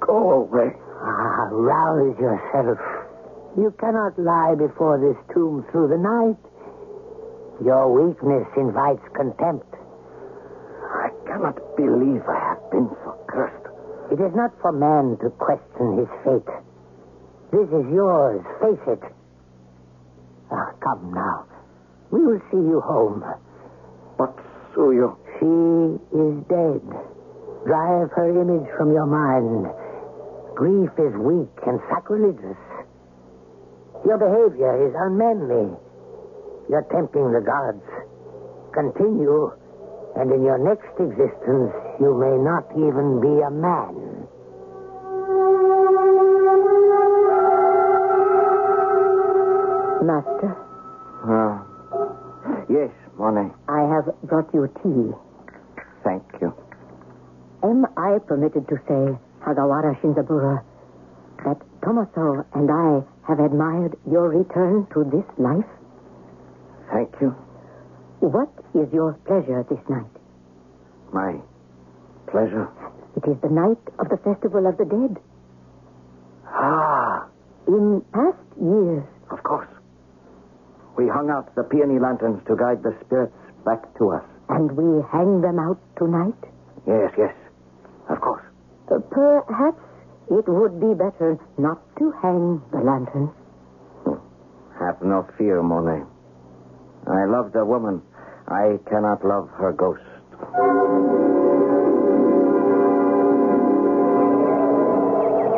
go 0.00 0.48
away. 0.48 0.72
Ah, 1.02 1.48
rouse 1.52 2.16
yourself. 2.18 2.78
You 3.58 3.74
cannot 3.78 4.18
lie 4.18 4.54
before 4.56 4.96
this 4.98 5.16
tomb 5.34 5.64
through 5.70 5.88
the 5.88 5.98
night. 6.00 6.40
Your 7.64 7.92
weakness 7.92 8.48
invites 8.56 9.04
contempt. 9.14 9.68
I 10.88 11.10
cannot 11.26 11.56
believe 11.76 12.22
I 12.28 12.40
have 12.48 12.70
been 12.70 12.88
so 13.04 13.12
cursed. 13.28 13.66
It 14.12 14.20
is 14.24 14.32
not 14.34 14.52
for 14.62 14.72
man 14.72 15.18
to 15.20 15.28
question 15.36 15.98
his 15.98 16.08
fate. 16.24 16.52
This 17.52 17.68
is 17.68 17.86
yours. 17.92 18.40
Face 18.62 18.84
it. 18.88 19.02
Ah, 20.50 20.72
come 20.80 21.12
now. 21.12 21.44
We 22.10 22.24
will 22.24 22.40
see 22.50 22.56
you 22.62 22.80
home. 22.80 23.24
But 24.18 24.36
Tsuyu, 24.72 25.16
She 25.38 26.16
is 26.16 26.34
dead. 26.48 26.82
Drive 27.66 28.10
her 28.12 28.30
image 28.30 28.68
from 28.78 28.92
your 28.92 29.06
mind. 29.06 29.66
Grief 30.54 30.90
is 30.98 31.12
weak 31.18 31.52
and 31.66 31.80
sacrilegious. 31.90 32.56
Your 34.06 34.18
behavior 34.18 34.86
is 34.88 34.94
unmanly. 34.96 35.76
You're 36.70 36.86
tempting 36.90 37.32
the 37.32 37.40
gods. 37.40 37.84
Continue, 38.72 39.50
and 40.16 40.30
in 40.32 40.42
your 40.42 40.58
next 40.58 40.94
existence, 40.98 41.74
you 42.00 42.14
may 42.14 42.36
not 42.38 42.64
even 42.72 43.20
be 43.20 43.40
a 43.42 43.50
man. 43.50 44.28
Master, 50.06 50.56
Ah. 51.26 51.75
Yes, 52.76 52.90
Monet. 53.18 53.50
I 53.68 53.80
have 53.92 54.06
brought 54.22 54.52
you 54.54 54.68
tea. 54.82 55.12
Thank 56.04 56.22
you. 56.40 56.52
Am 57.62 57.86
I 57.96 58.18
permitted 58.26 58.68
to 58.68 58.76
say, 58.86 59.18
Hagawara 59.44 59.98
Shinzaburo, 60.00 60.62
that 61.44 61.58
Tomaso 61.82 62.44
and 62.54 62.70
I 62.70 63.02
have 63.28 63.40
admired 63.40 63.96
your 64.10 64.28
return 64.28 64.86
to 64.94 65.04
this 65.04 65.24
life? 65.38 65.64
Thank 66.92 67.10
you. 67.20 67.34
What 68.20 68.52
is 68.74 68.92
your 68.92 69.14
pleasure 69.26 69.64
this 69.68 69.80
night? 69.88 70.10
My 71.12 71.36
pleasure. 72.30 72.68
It 73.16 73.28
is 73.28 73.36
the 73.42 73.48
night 73.48 73.80
of 73.98 74.08
the 74.08 74.18
Festival 74.18 74.66
of 74.66 74.76
the 74.78 74.84
Dead. 74.84 75.16
Ah, 76.48 77.26
In 77.66 78.02
past 78.12 78.38
years, 78.60 79.04
of 79.30 79.42
course. 79.42 79.68
We 80.96 81.08
hung 81.08 81.28
out 81.30 81.54
the 81.54 81.62
peony 81.64 81.98
lanterns 81.98 82.40
to 82.46 82.56
guide 82.56 82.82
the 82.82 82.94
spirits 83.04 83.34
back 83.64 83.82
to 83.98 84.10
us. 84.12 84.24
and 84.48 84.70
we 84.78 85.02
hang 85.10 85.40
them 85.40 85.58
out 85.58 85.78
tonight, 85.98 86.38
Yes, 86.86 87.12
yes. 87.18 87.34
Of 88.08 88.20
course. 88.20 88.44
uh, 88.92 89.00
perhaps 89.10 89.82
it 90.30 90.46
would 90.48 90.78
be 90.80 90.94
better 90.94 91.36
not 91.58 91.78
to 91.98 92.12
hang 92.22 92.62
the 92.70 92.78
lanterns. 92.78 93.30
Have 94.78 95.02
no 95.02 95.26
fear, 95.36 95.62
Monet. 95.62 96.04
I 97.08 97.24
love 97.24 97.52
the 97.52 97.64
woman. 97.64 98.02
I 98.46 98.78
cannot 98.88 99.24
love 99.24 99.48
her 99.58 99.72
ghost. 99.72 100.02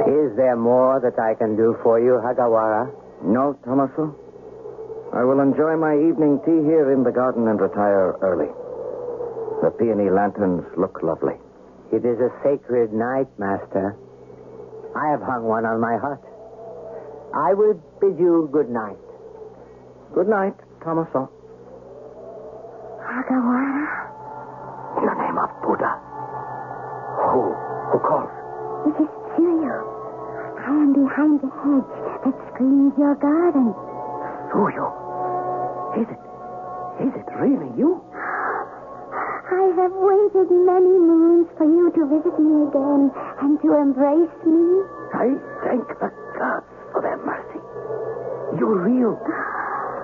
Is 0.09 0.35
there 0.37 0.57
more 0.57 1.01
that 1.01 1.19
I 1.21 1.35
can 1.35 1.57
do 1.57 1.77
for 1.83 2.01
you, 2.01 2.19
Hagawara? 2.25 2.91
No, 3.23 3.55
Tomaso. 3.67 4.15
I 5.13 5.25
will 5.25 5.41
enjoy 5.41 5.77
my 5.77 5.97
evening 5.97 6.41
tea 6.45 6.63
here 6.69 6.93
in 6.93 7.03
the 7.03 7.11
garden 7.11 7.49
and 7.49 7.61
retire 7.61 8.15
early. 8.21 8.53
The 9.63 9.71
peony 9.71 10.11
lanterns 10.11 10.65
look 10.77 11.03
lovely. 11.03 11.35
It 11.91 12.05
is 12.05 12.21
a 12.21 12.31
sacred 12.45 12.93
night, 12.93 13.27
Master. 13.39 13.97
I 14.95 15.09
have 15.09 15.23
hung 15.23 15.45
one 15.45 15.65
on 15.65 15.81
my 15.81 15.97
hut. 15.97 16.21
I 17.35 17.55
will 17.55 17.75
bid 18.01 18.19
you 18.19 18.49
good 18.53 18.69
night. 18.69 18.99
Good 20.15 20.29
night, 20.29 20.55
Tomaso. 20.85 21.29
Hagawara. 23.01 23.89
In 25.01 25.05
the 25.09 25.15
name 25.15 25.39
of 25.39 25.51
Buddha. 25.65 25.93
Who? 27.33 27.53
Who 27.93 27.99
calls? 28.05 28.31
It 28.93 29.03
is 29.03 29.09
Tsuyu. 29.33 29.77
I 30.61 30.71
am 30.71 30.93
behind 30.93 31.41
the 31.41 31.49
hedge 31.49 31.95
that 32.25 32.37
screens 32.53 32.93
your 32.99 33.15
garden. 33.17 33.75
Tsuyu. 34.51 34.87
Is 36.01 36.09
it? 36.09 36.21
Is 37.05 37.13
it 37.15 37.29
really 37.39 37.71
you? 37.79 38.03
I 39.49 39.65
have 39.81 39.93
waited 39.93 40.49
many 40.51 40.95
moons 40.99 41.49
for 41.57 41.65
you 41.65 41.91
to 41.95 42.03
visit 42.07 42.37
me 42.39 42.69
again 42.69 43.11
and 43.41 43.61
to 43.63 43.69
embrace 43.75 44.37
me. 44.45 44.65
I 45.15 45.27
thank 45.65 45.87
the 46.01 46.11
gods 46.37 46.69
for 46.93 47.01
their 47.01 47.17
mercy. 47.25 47.63
You're 48.59 48.83
real. 48.85 49.17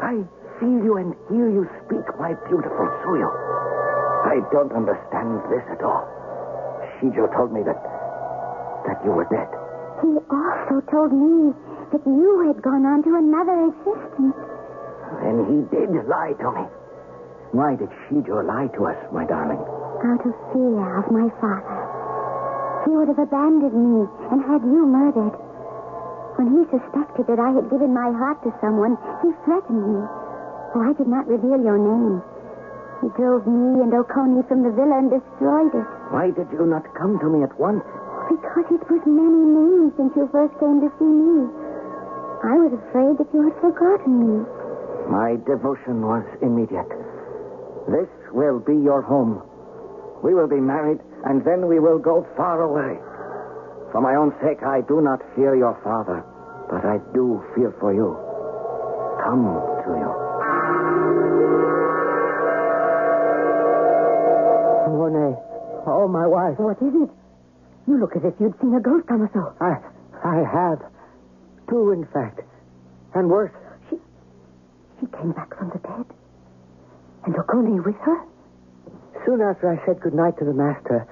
I 0.03 0.25
feel 0.61 0.81
you 0.85 0.97
and 0.97 1.15
hear 1.29 1.49
you 1.51 1.69
speak, 1.85 2.05
my 2.19 2.35
beautiful 2.49 2.89
Tsuyu. 3.05 3.29
I 4.25 4.41
don't 4.53 4.73
understand 4.73 5.41
this 5.53 5.65
at 5.71 5.83
all. 5.85 6.09
Shijo 7.01 7.29
told 7.37 7.53
me 7.53 7.63
that 7.65 7.81
that 8.87 9.01
you 9.05 9.13
were 9.13 9.29
dead. 9.33 9.49
He 10.05 10.13
also 10.29 10.85
told 10.93 11.13
me 11.13 11.53
that 11.93 12.05
you 12.07 12.47
had 12.47 12.63
gone 12.63 12.87
on 12.87 13.03
to 13.05 13.17
another 13.17 13.69
existence. 13.69 14.37
Then 15.21 15.37
he 15.49 15.59
did 15.75 15.91
lie 16.09 16.35
to 16.41 16.51
me. 16.53 16.65
Why 17.53 17.77
did 17.77 17.91
Shijo 18.07 18.43
lie 18.43 18.69
to 18.75 18.87
us, 18.87 18.99
my 19.13 19.25
darling? 19.25 19.63
Out 20.05 20.27
of 20.27 20.35
fear 20.53 20.99
of 20.99 21.07
my 21.11 21.31
father. 21.39 21.81
He 22.85 22.91
would 22.93 23.09
have 23.09 23.19
abandoned 23.23 23.73
me 23.73 24.05
and 24.31 24.43
had 24.45 24.63
you 24.67 24.85
murdered. 24.85 25.39
When 26.37 26.51
he 26.51 26.67
suspected 26.67 27.27
that 27.31 27.39
I 27.39 27.55
had 27.55 27.71
given 27.71 27.95
my 27.95 28.11
heart 28.11 28.43
to 28.43 28.53
someone, 28.61 28.99
he 29.23 29.31
threatened 29.47 29.87
me. 29.87 30.03
Oh, 30.75 30.83
I 30.83 30.93
did 30.99 31.07
not 31.07 31.31
reveal 31.31 31.63
your 31.63 31.79
name. 31.79 32.21
He 33.01 33.09
drove 33.15 33.47
me 33.47 33.81
and 33.81 33.93
Okoni 33.95 34.43
from 34.49 34.63
the 34.67 34.75
villa 34.75 34.99
and 34.99 35.11
destroyed 35.15 35.75
it. 35.75 35.87
Why 36.11 36.31
did 36.35 36.51
you 36.51 36.67
not 36.67 36.93
come 36.99 37.19
to 37.21 37.31
me 37.31 37.45
at 37.45 37.55
once? 37.59 37.85
Because 38.29 38.67
it 38.75 38.83
was 38.91 39.03
many 39.07 39.43
moons 39.47 39.93
since 39.97 40.13
you 40.17 40.29
first 40.33 40.59
came 40.59 40.81
to 40.83 40.91
see 40.99 41.07
me. 41.07 41.64
I 42.45 42.61
was 42.61 42.77
afraid 42.77 43.17
that 43.17 43.33
you 43.33 43.41
had 43.49 43.57
forgotten 43.61 44.13
me. 44.21 44.45
My 45.09 45.37
devotion 45.49 46.05
was 46.05 46.25
immediate. 46.45 46.93
This 47.89 48.09
will 48.33 48.61
be 48.61 48.77
your 48.77 49.01
home. 49.01 49.41
We 50.23 50.35
will 50.35 50.49
be 50.49 50.61
married, 50.61 51.01
and 51.25 51.45
then 51.45 51.67
we 51.69 51.81
will 51.81 51.99
go 51.99 52.27
far 52.37 52.61
away. 52.61 53.01
For 53.93 54.01
my 54.01 54.15
own 54.17 54.33
sake, 54.45 54.63
I 54.63 54.83
do 54.83 55.01
not 55.01 55.21
fear 55.37 55.57
your 55.57 55.73
father, 55.85 56.21
but 56.69 56.85
I 56.85 56.99
do 57.15 57.41
fear 57.55 57.73
for 57.81 57.95
you. 57.95 58.13
Come 59.25 59.45
to 59.85 59.91
you. 59.97 60.13
Monet. 64.93 65.37
Oh, 65.87 66.09
my 66.09 66.27
wife. 66.27 66.59
What 66.59 66.77
is 66.81 66.93
it? 66.93 67.11
You 67.87 68.01
look 68.01 68.17
as 68.17 68.25
if 68.25 68.35
you'd 68.41 68.55
seen 68.61 68.75
a 68.75 68.81
ghost, 68.81 69.07
Tomaso. 69.09 69.53
I, 69.61 69.77
I 70.25 70.45
have. 70.45 70.81
Two, 71.75 71.91
in 71.91 72.07
fact. 72.15 72.39
And 73.15 73.29
worse. 73.29 73.51
She, 73.91 73.97
she 75.01 75.07
came 75.07 75.33
back 75.33 75.59
from 75.59 75.71
the 75.71 75.79
dead. 75.83 76.07
And 77.27 77.35
Okoni 77.35 77.85
with 77.85 77.97
her? 77.97 78.23
Soon 79.27 79.41
after 79.41 79.67
I 79.69 79.85
said 79.85 80.01
goodnight 80.01 80.39
to 80.39 80.45
the 80.45 80.53
master, 80.55 81.05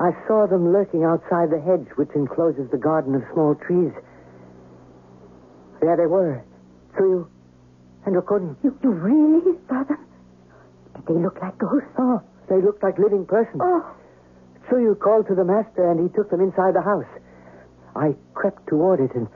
I 0.00 0.10
saw 0.26 0.48
them 0.48 0.72
lurking 0.72 1.04
outside 1.04 1.50
the 1.50 1.60
hedge 1.60 1.86
which 1.94 2.10
encloses 2.16 2.72
the 2.72 2.76
garden 2.76 3.14
of 3.14 3.22
small 3.32 3.54
trees. 3.54 3.92
There 5.80 5.96
they 5.96 6.06
were. 6.06 6.42
Tsuyu 6.96 7.28
and 8.04 8.16
Okoni. 8.16 8.56
You, 8.64 8.76
you 8.82 8.90
really 8.90 9.58
saw 9.68 9.84
them? 9.84 10.04
Did 10.96 11.06
they 11.06 11.22
look 11.22 11.40
like 11.40 11.56
ghosts? 11.58 11.86
Oh, 11.98 12.20
They 12.48 12.60
looked 12.60 12.82
like 12.82 12.98
living 12.98 13.26
persons. 13.26 13.62
Oh. 13.62 13.86
Tsuyu 14.66 14.98
called 14.98 15.28
to 15.28 15.36
the 15.36 15.44
master, 15.44 15.88
and 15.88 16.00
he 16.02 16.12
took 16.16 16.30
them 16.30 16.40
inside 16.40 16.74
the 16.74 16.82
house. 16.82 17.06
I 17.94 18.16
crept 18.34 18.66
toward 18.66 18.98
it 18.98 19.14
and 19.14 19.28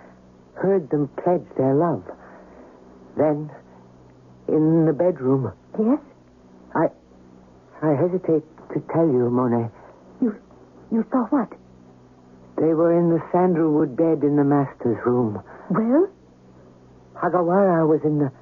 heard 0.56 0.88
them 0.90 1.08
pledge 1.22 1.44
their 1.56 1.74
love. 1.74 2.02
Then, 3.16 3.50
in 4.48 4.86
the 4.86 4.92
bedroom, 4.92 5.52
Yes? 5.78 5.98
I, 6.74 6.86
I 7.82 7.94
hesitate 7.94 8.44
to 8.72 8.80
tell 8.92 9.06
you, 9.06 9.28
Monet. 9.30 9.68
You, 10.20 10.34
you 10.90 11.04
saw 11.10 11.26
what? 11.28 11.52
They 12.56 12.72
were 12.72 12.98
in 12.98 13.10
the 13.10 13.20
sandalwood 13.32 13.96
bed 13.96 14.24
in 14.24 14.36
the 14.36 14.44
master's 14.44 14.96
room. 15.04 15.42
Well? 15.70 16.08
Hagawara 17.14 17.86
was 17.86 18.00
in 18.04 18.18
the, 18.18 18.32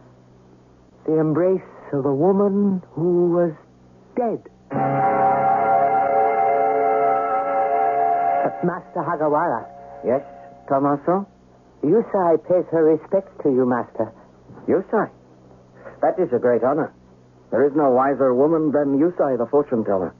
the 1.06 1.18
embrace 1.18 1.60
of 1.92 2.04
a 2.06 2.14
woman 2.14 2.82
who 2.92 3.30
was 3.30 3.52
dead. 4.16 4.42
Uh, 4.70 4.76
Master 8.64 9.02
Hagawara. 9.02 9.66
Yes, 10.06 10.22
Tomaso? 10.68 11.26
Yusai 11.84 12.36
pays 12.48 12.64
her 12.72 12.84
respects 12.84 13.30
to 13.42 13.50
you, 13.50 13.66
Master. 13.66 14.12
Yusai? 14.66 15.10
That 16.00 16.18
is 16.18 16.32
a 16.32 16.38
great 16.38 16.64
honor. 16.64 16.92
There 17.50 17.66
is 17.66 17.72
no 17.76 17.90
wiser 17.90 18.34
woman 18.34 18.72
than 18.72 18.98
Yusai, 18.98 19.38
the 19.38 19.46
fortune 19.50 19.84
teller. 19.84 20.14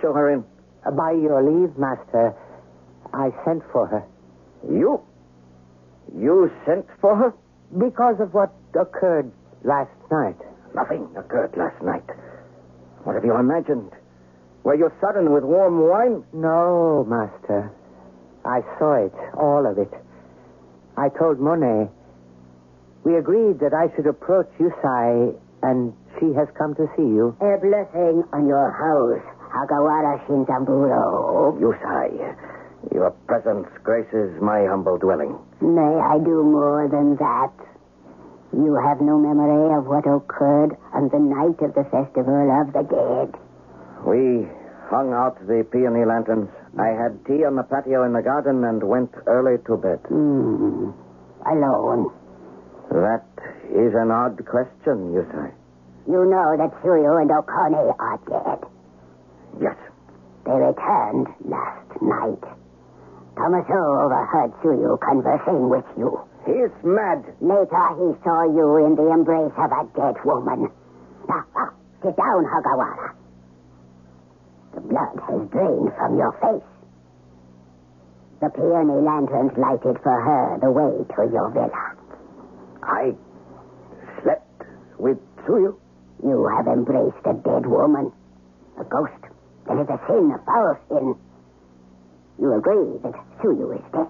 Show 0.00 0.12
her 0.12 0.30
in. 0.32 0.44
Uh, 0.84 0.90
By 0.92 1.12
your 1.12 1.42
leave, 1.42 1.76
Master, 1.78 2.34
I 3.12 3.30
sent 3.44 3.62
for 3.72 3.86
her. 3.86 4.04
You? 4.68 5.00
You 6.16 6.50
sent 6.64 6.86
for 7.00 7.14
her? 7.16 7.34
Because 7.76 8.16
of 8.20 8.32
what 8.34 8.52
occurred 8.78 9.30
last 9.64 9.90
night. 10.10 10.36
Nothing 10.74 11.08
occurred 11.16 11.56
last 11.56 11.80
night. 11.82 12.04
What 13.04 13.14
have 13.14 13.24
you 13.24 13.36
imagined? 13.36 13.90
Were 14.64 14.74
you 14.74 14.90
sudden 15.00 15.32
with 15.32 15.44
warm 15.44 15.80
wine? 15.88 16.24
No, 16.32 17.04
Master. 17.08 17.70
I 18.44 18.60
saw 18.78 18.94
it, 19.06 19.14
all 19.36 19.66
of 19.66 19.78
it. 19.78 19.92
I 20.96 21.08
told 21.10 21.38
Monet. 21.40 21.88
We 23.04 23.16
agreed 23.16 23.60
that 23.60 23.74
I 23.74 23.94
should 23.94 24.06
approach 24.06 24.48
Yusai, 24.58 25.36
and 25.62 25.92
she 26.18 26.32
has 26.34 26.48
come 26.56 26.74
to 26.74 26.88
see 26.96 27.02
you. 27.04 27.36
A 27.40 27.56
blessing 27.60 28.24
on 28.32 28.48
your 28.48 28.70
house, 28.72 29.22
Hagawara 29.52 30.18
Shinzaburo. 30.26 31.60
Yusai, 31.60 32.34
your 32.92 33.10
presence 33.28 33.68
graces 33.84 34.40
my 34.40 34.64
humble 34.66 34.98
dwelling. 34.98 35.38
May 35.60 36.00
I 36.00 36.18
do 36.18 36.42
more 36.42 36.88
than 36.90 37.16
that? 37.16 37.52
You 38.52 38.74
have 38.74 39.00
no 39.00 39.18
memory 39.18 39.76
of 39.76 39.86
what 39.86 40.06
occurred 40.06 40.76
on 40.94 41.08
the 41.10 41.18
night 41.18 41.60
of 41.60 41.74
the 41.74 41.84
Festival 41.90 42.50
of 42.60 42.72
the 42.72 42.82
Dead. 42.88 43.34
We 44.06 44.48
hung 44.88 45.12
out 45.12 45.36
the 45.46 45.66
peony 45.70 46.04
lanterns. 46.04 46.48
I 46.78 46.88
had 46.88 47.24
tea 47.24 47.44
on 47.44 47.56
the 47.56 47.62
patio 47.62 48.04
in 48.04 48.12
the 48.12 48.22
garden 48.22 48.62
and 48.64 48.82
went 48.84 49.10
early 49.26 49.56
to 49.64 49.76
bed. 49.76 50.00
Hmm. 50.08 50.90
Alone. 51.46 52.12
That 52.90 53.24
is 53.72 53.94
an 53.94 54.10
odd 54.10 54.44
question, 54.44 55.12
you 55.12 55.24
say. 55.32 55.50
You 56.06 56.24
know 56.28 56.54
that 56.56 56.70
Tsuyu 56.82 57.20
and 57.20 57.30
Okoni 57.30 57.94
are 57.98 58.20
dead. 58.28 58.60
Yes. 59.60 59.76
They 60.44 60.52
returned 60.52 61.26
last 61.48 61.90
night. 62.02 62.44
Tomaso 63.36 63.80
overheard 64.04 64.52
Tsuyu 64.62 65.00
conversing 65.00 65.68
with 65.68 65.84
you. 65.96 66.20
He's 66.44 66.70
mad. 66.84 67.24
Later, 67.40 67.86
he 67.98 68.14
saw 68.22 68.44
you 68.44 68.86
in 68.86 68.94
the 68.94 69.10
embrace 69.10 69.52
of 69.58 69.72
a 69.72 69.82
dead 69.96 70.14
woman. 70.24 70.70
Now, 71.28 71.42
now, 71.56 71.70
sit 72.04 72.16
down, 72.16 72.44
Hagawara. 72.44 73.15
Blood 74.88 75.18
has 75.28 75.48
drained 75.50 75.92
from 75.96 76.16
your 76.16 76.32
face. 76.40 76.70
The 78.40 78.50
peony 78.50 79.00
lanterns 79.00 79.56
lighted 79.56 79.98
for 80.02 80.20
her 80.20 80.58
the 80.60 80.70
way 80.70 81.04
to 81.16 81.32
your 81.32 81.50
villa. 81.50 81.96
I 82.82 83.14
slept 84.22 84.62
with 84.98 85.18
Tsuyu. 85.38 85.74
You 86.22 86.46
have 86.46 86.66
embraced 86.66 87.24
a 87.24 87.34
dead 87.34 87.66
woman, 87.66 88.12
a 88.78 88.84
ghost. 88.84 89.12
It 89.68 89.80
is 89.80 89.88
a 89.88 90.00
sin, 90.06 90.30
a 90.30 90.38
foul 90.44 90.76
sin. 90.88 91.14
You 92.38 92.52
agree 92.54 92.98
that 93.02 93.14
Tsuyu 93.40 93.74
is 93.74 93.84
dead. 93.92 94.08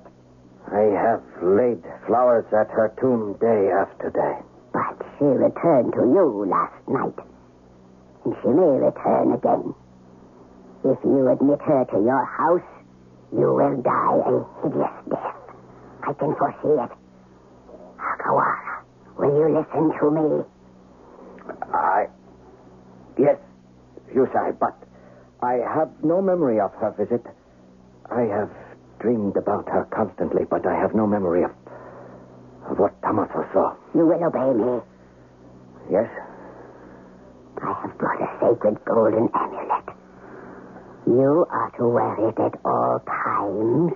I 0.71 0.91
have 0.99 1.23
laid 1.43 1.83
flowers 2.07 2.47
at 2.53 2.71
her 2.71 2.93
tomb 3.01 3.35
day 3.41 3.71
after 3.71 4.11
day. 4.11 4.43
But 4.73 5.07
she 5.19 5.25
returned 5.25 5.95
to 5.95 6.01
you 6.01 6.45
last 6.51 6.89
night. 6.89 7.19
And 8.25 8.37
she 8.43 8.49
may 8.49 8.85
return 8.85 9.33
again. 9.33 9.75
If 10.87 10.99
you 11.03 11.29
admit 11.29 11.61
her 11.63 11.85
to 11.85 11.99
your 11.99 12.25
house, 12.25 12.63
you 13.33 13.53
will 13.53 13.83
die 13.83 14.23
a 14.23 14.63
hideous 14.63 14.95
death. 15.11 15.35
I 16.07 16.13
can 16.13 16.33
foresee 16.37 16.79
it. 16.79 16.91
Hagawara, 17.99 18.85
will 19.19 19.35
you 19.35 19.59
listen 19.59 19.91
to 19.99 20.11
me? 20.15 20.45
I. 21.75 22.07
Yes, 23.19 23.37
Yusai, 24.15 24.57
but 24.61 24.77
I 25.43 25.55
have 25.75 25.91
no 26.05 26.23
memory 26.23 26.61
of 26.61 26.73
her 26.75 26.95
visit. 26.97 27.27
I 28.09 28.23
have 28.31 28.51
dreamed 29.01 29.37
about 29.37 29.69
her 29.69 29.89
constantly, 29.91 30.45
but 30.49 30.65
I 30.69 30.75
have 30.79 30.95
no 30.95 31.05
memory 31.05 31.43
of, 31.43 31.51
of 32.71 32.79
what 32.79 32.95
Tomaso 33.03 33.45
saw. 33.53 33.75
You 33.93 34.07
will 34.07 34.23
obey 34.23 34.55
me. 34.55 34.81
Yes? 35.91 36.09
I 37.61 37.73
have 37.83 37.99
brought 37.99 38.23
a 38.23 38.31
sacred 38.39 38.85
golden 38.85 39.29
amulet. 39.35 39.97
You 41.07 41.47
are 41.51 41.71
to 41.79 41.87
wear 41.89 42.29
it 42.29 42.39
at 42.39 42.59
all 42.65 42.99
times. 43.07 43.93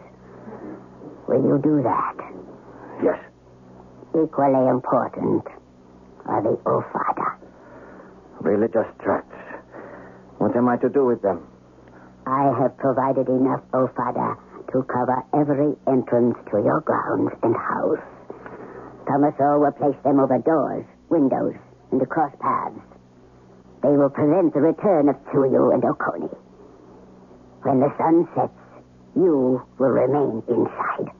Will 1.27 1.43
you 1.43 1.59
do 1.63 1.83
that? 1.83 2.15
Yes. 3.03 3.19
Equally 4.15 4.69
important 4.69 5.45
are 6.27 6.43
the 6.43 6.57
Ofada. 6.67 7.35
Religious 8.41 8.87
tracts. 9.03 9.35
What 10.39 10.55
am 10.57 10.69
I 10.69 10.77
to 10.79 10.89
do 10.89 11.05
with 11.05 11.21
them? 11.23 11.47
I 12.27 12.53
have 12.63 12.77
provided 12.79 13.29
enough 13.29 13.63
Ofada 13.73 14.37
to 14.73 14.83
cover 14.85 15.23
every 15.35 15.75
entrance 15.89 16.37
to 16.53 16.63
your 16.63 16.81
grounds 16.81 17.33
and 17.43 17.57
house. 17.57 17.99
Tomaso 19.07 19.59
will 19.59 19.73
place 19.73 19.99
them 20.05 20.21
over 20.21 20.39
doors, 20.39 20.85
windows, 21.09 21.55
and 21.91 22.01
across 22.01 22.31
paths. 22.41 22.79
They 23.83 23.97
will 23.97 24.11
prevent 24.11 24.55
the 24.55 24.61
return 24.61 25.09
of 25.09 25.17
Tsuyu 25.27 25.75
and 25.75 25.83
Okoni. 25.83 26.31
When 27.63 27.81
the 27.81 27.93
sun 27.99 28.27
sets, 28.35 28.53
you 29.15 29.61
will 29.79 29.89
remain 29.91 30.43
inside. 30.49 31.13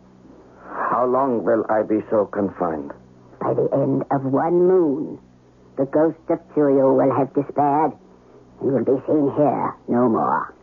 How 0.65 1.05
long 1.07 1.45
will 1.45 1.65
I 1.69 1.83
be 1.83 2.01
so 2.11 2.27
confined? 2.27 2.93
By 3.41 3.55
the 3.55 3.69
end 3.73 4.05
of 4.11 4.25
one 4.25 4.67
moon, 4.67 5.19
the 5.77 5.87
ghost 5.87 6.19
of 6.29 6.39
Tsuyu 6.55 6.97
will 6.97 7.15
have 7.17 7.33
despaired 7.35 7.93
and 8.61 8.73
will 8.73 8.85
be 8.85 9.03
seen 9.07 9.33
here 9.37 9.75
no 9.89 10.09
more. 10.09 10.55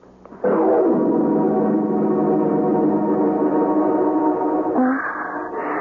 Oh, 4.78 4.98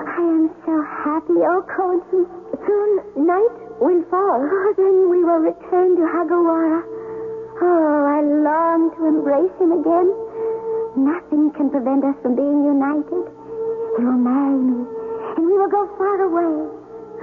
I 0.09 0.21
am 0.21 0.51
so 0.65 0.83
happy, 0.83 1.41
oh, 1.41 1.63
Cody. 1.73 2.25
Soon 2.67 3.27
night 3.27 3.81
will 3.81 4.03
fall. 4.11 4.41
Oh, 4.45 4.75
then 4.77 5.11
we 5.11 5.25
will 5.25 5.41
return 5.41 5.97
to 5.97 6.03
Hagawara. 6.03 6.96
Oh, 7.61 8.05
I 8.05 8.21
long 8.21 8.93
to 8.97 9.01
embrace 9.07 9.55
him 9.61 9.73
again. 9.73 10.09
Nothing 10.97 11.53
can 11.57 11.71
prevent 11.71 12.05
us 12.05 12.17
from 12.23 12.37
being 12.37 12.65
united. 12.65 13.25
He 13.97 14.05
will 14.05 14.21
marry 14.21 14.61
me, 14.61 14.85
and 15.37 15.47
we 15.47 15.53
will 15.57 15.69
go 15.73 15.89
far 15.97 16.21
away. 16.21 16.69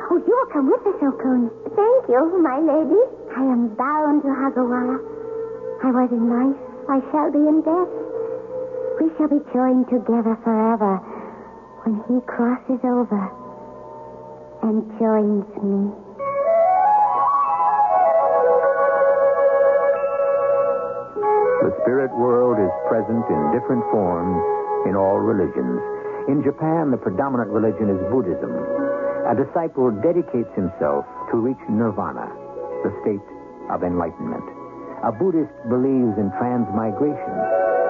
Oh, 0.09 0.17
you 0.17 0.33
will 0.33 0.51
come 0.51 0.69
with 0.69 0.81
us, 0.89 0.97
Okuni. 1.01 1.49
Thank 1.77 2.01
you, 2.09 2.21
my 2.41 2.57
lady. 2.59 3.01
I 3.37 3.43
am 3.45 3.73
bound 3.77 4.21
to 4.23 4.29
Hagawara. 4.29 4.97
I 5.83 5.89
was 5.89 6.09
in 6.11 6.25
life. 6.29 6.57
I 6.89 6.99
shall 7.11 7.31
be 7.31 7.39
in 7.39 7.61
death. 7.61 7.93
We 8.99 9.09
shall 9.17 9.29
be 9.29 9.41
joined 9.53 9.87
together 9.89 10.37
forever 10.43 10.97
when 11.85 12.01
he 12.09 12.21
crosses 12.25 12.81
over 12.83 13.23
and 14.63 14.83
joins 14.99 15.47
me. 15.61 16.02
The 21.63 21.71
spirit 21.79 22.11
world 22.19 22.59
is 22.59 22.67
present 22.91 23.23
in 23.31 23.41
different 23.55 23.87
forms 23.87 24.35
in 24.83 24.99
all 24.99 25.23
religions. 25.23 25.79
In 26.27 26.43
Japan, 26.43 26.91
the 26.91 26.99
predominant 26.99 27.55
religion 27.55 27.87
is 27.87 27.95
Buddhism. 28.11 28.51
A 28.51 29.31
disciple 29.31 29.87
dedicates 30.03 30.51
himself 30.59 31.07
to 31.31 31.39
reach 31.39 31.63
nirvana, 31.71 32.27
the 32.83 32.91
state 32.99 33.23
of 33.71 33.79
enlightenment. 33.79 34.43
A 35.07 35.15
Buddhist 35.15 35.55
believes 35.71 36.19
in 36.19 36.35
transmigration, 36.35 37.35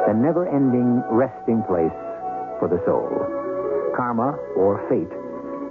the 0.06 0.14
never 0.22 0.46
ending 0.46 1.02
resting 1.10 1.66
place 1.66 1.98
for 2.62 2.70
the 2.70 2.78
soul. 2.86 3.10
Karma, 3.98 4.38
or 4.54 4.86
fate, 4.86 5.10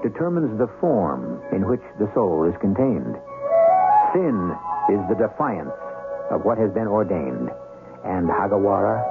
determines 0.03 0.59
the 0.59 0.67
form 0.83 1.39
in 1.55 1.71
which 1.71 1.87
the 2.03 2.11
soul 2.19 2.51
is 2.51 2.59
contained. 2.59 3.15
Sin 4.11 4.35
is 4.91 4.99
the 5.07 5.15
defiance 5.15 5.71
of 6.35 6.43
what 6.43 6.59
has 6.59 6.75
been 6.75 6.91
ordained, 6.91 7.47
and 8.05 8.29
Hagawara 8.29 9.03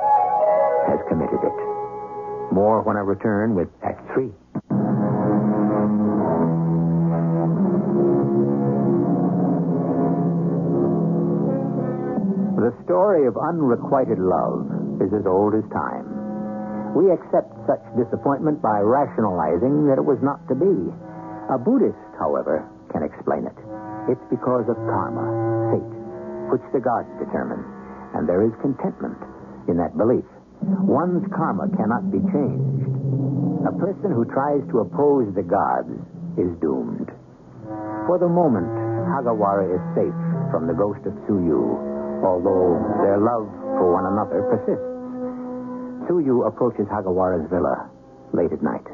has 0.88 1.00
committed 1.08 1.40
it. 1.44 1.58
More 2.52 2.82
when 2.84 2.98
I 2.98 3.02
return 3.02 3.56
with 3.56 3.70
Act 3.84 4.02
Three. 4.14 4.32
The 12.62 12.76
story 12.86 13.26
of 13.26 13.38
unrequited 13.38 14.20
love 14.20 14.70
is 15.02 15.10
as 15.16 15.26
old 15.26 15.56
as 15.56 15.66
time. 15.74 16.06
We 16.94 17.10
accept 17.10 17.50
such 17.66 17.82
disappointment 17.98 18.62
by 18.62 18.84
rationalizing 18.84 19.88
that 19.88 19.98
it 19.98 20.06
was 20.06 20.20
not 20.22 20.44
to 20.52 20.56
be. 20.56 20.92
A 21.50 21.58
Buddhist, 21.58 21.98
however, 22.20 22.68
can 22.92 23.02
explain 23.02 23.48
it. 23.48 23.58
It's 24.12 24.22
because 24.30 24.68
of 24.68 24.76
karma, 24.76 25.26
fate, 25.72 25.96
which 26.52 26.66
the 26.76 26.84
gods 26.84 27.10
determine, 27.18 27.64
and 28.14 28.28
there 28.28 28.44
is 28.44 28.52
contentment 28.62 29.18
in 29.68 29.78
that 29.78 29.98
belief. 29.98 30.26
One's 30.86 31.26
karma 31.34 31.70
cannot 31.76 32.12
be 32.12 32.20
changed. 32.30 32.86
A 33.66 33.74
person 33.78 34.14
who 34.14 34.26
tries 34.30 34.62
to 34.70 34.86
oppose 34.86 35.34
the 35.34 35.46
gods 35.46 35.94
is 36.38 36.50
doomed. 36.62 37.10
For 38.06 38.18
the 38.18 38.30
moment, 38.30 38.70
Hagawara 39.10 39.70
is 39.70 39.84
safe 39.98 40.18
from 40.50 40.68
the 40.68 40.74
ghost 40.74 41.02
of 41.06 41.14
Tsuyu, 41.26 41.78
although 42.26 42.78
their 43.02 43.18
love 43.18 43.50
for 43.78 43.94
one 43.94 44.06
another 44.06 44.42
persists. 44.50 44.92
Tsuyu 46.10 46.46
approaches 46.46 46.86
Hagawara's 46.90 47.50
villa 47.50 47.90
late 48.34 48.52
at 48.52 48.62
night. 48.62 48.86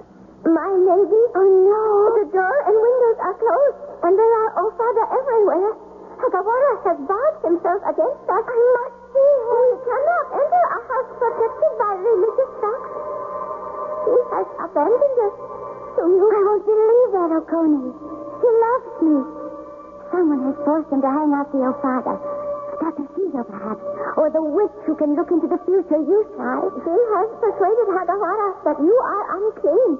My 0.46 0.72
lady? 0.72 1.24
Oh, 1.36 1.50
no. 1.68 1.84
The 2.24 2.28
door 2.32 2.58
and 2.68 2.76
windows 2.76 3.20
are 3.20 3.36
closed, 3.36 3.80
and 4.04 4.14
there 4.16 4.34
are 4.44 4.50
Ofuda 4.64 5.04
everywhere. 5.12 5.72
Hagawara 6.18 6.72
has 6.84 6.98
barred 7.08 7.38
himself 7.44 7.82
against 7.86 8.26
us. 8.28 8.44
I 8.48 8.58
must 8.78 8.97
see 9.14 9.32
him. 9.48 9.66
Cannot 9.88 10.26
enter 10.36 10.64
a 10.68 10.80
house 10.88 11.12
protected 11.18 11.74
by 11.80 11.92
religious 11.96 12.52
facts. 12.60 12.94
He 14.08 14.18
has 14.32 14.48
abandoned 14.68 15.20
us. 15.28 15.36
So 15.96 16.02
you... 16.08 16.26
I 16.28 16.42
won't 16.44 16.64
believe 16.66 17.10
that, 17.18 17.32
Okoni. 17.34 17.86
He 18.38 18.50
loves 18.62 18.94
me. 19.02 19.18
Someone 20.12 20.42
has 20.48 20.58
forced 20.64 20.90
him 20.94 21.02
to 21.02 21.10
hang 21.10 21.34
out 21.34 21.50
the 21.52 21.74
father. 21.82 22.16
Dr. 22.78 23.06
Caesar, 23.18 23.44
perhaps. 23.44 23.82
Or 24.16 24.30
the 24.30 24.42
witch 24.42 24.78
who 24.86 24.94
can 24.96 25.18
look 25.18 25.34
into 25.34 25.50
the 25.50 25.58
future, 25.66 25.98
you 25.98 26.20
try. 26.38 26.62
He 26.62 26.96
has 27.18 27.28
persuaded 27.42 27.88
Hagawara 27.90 28.50
that 28.70 28.78
you 28.80 28.96
are 29.02 29.24
unclean. 29.34 29.92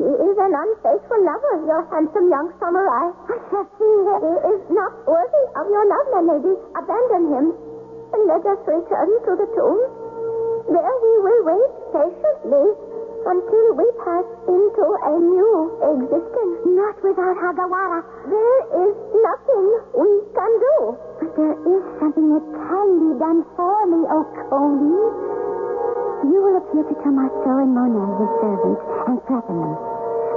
He 0.00 0.08
is 0.08 0.36
an 0.40 0.52
unfaithful 0.56 1.20
lover, 1.28 1.54
your 1.68 1.84
handsome 1.92 2.32
young 2.32 2.48
samurai. 2.56 3.12
I 3.28 3.36
shall 3.52 3.68
see 3.76 3.96
him. 4.08 4.20
He 4.24 4.34
is 4.56 4.62
not 4.72 4.96
worthy 5.04 5.44
of 5.60 5.64
your 5.68 5.84
love, 5.84 6.06
my 6.16 6.22
lady. 6.24 6.56
Abandon 6.72 7.24
him, 7.28 7.46
and 8.12 8.22
let 8.26 8.42
us 8.46 8.60
return 8.66 9.10
to 9.26 9.32
the 9.38 9.48
tomb. 9.54 9.80
There 10.70 10.94
we 11.02 11.12
will 11.24 11.42
wait 11.50 11.72
patiently 11.94 12.66
until 13.26 13.66
we 13.76 13.86
pass 14.00 14.26
into 14.48 14.84
a 14.86 15.14
new 15.18 15.54
existence. 15.82 16.56
Not 16.74 16.96
without 17.02 17.36
Hagawara. 17.36 18.00
There 18.30 18.60
is 18.86 18.94
nothing 19.14 19.66
we 19.94 20.10
can 20.32 20.52
do. 20.58 20.76
But 21.20 21.30
there 21.36 21.56
is 21.58 21.82
something 22.00 22.28
that 22.34 22.46
can 22.54 22.88
be 22.98 23.10
done 23.18 23.44
for 23.56 23.78
me, 23.86 24.00
Okoni. 24.08 24.94
You 26.30 26.38
will 26.40 26.56
appear 26.60 26.84
to 26.84 26.94
Tomaso 27.02 27.52
and 27.60 27.74
Monet, 27.74 28.10
his 28.20 28.32
servants, 28.40 28.82
and 29.08 29.16
threaten 29.26 29.56
them. 29.58 29.76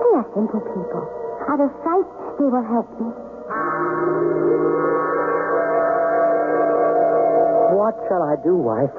They 0.01 0.12
are 0.17 0.27
simple 0.33 0.63
people. 0.63 1.03
Out 1.49 1.59
of 1.59 1.71
sight, 1.83 2.07
they 2.39 2.47
will 2.47 2.67
help 2.67 2.89
me. 2.99 3.09
Ah. 3.51 4.42
What 7.73 7.97
shall 8.07 8.21
I 8.21 8.38
do, 8.45 8.53
wife? 8.53 8.93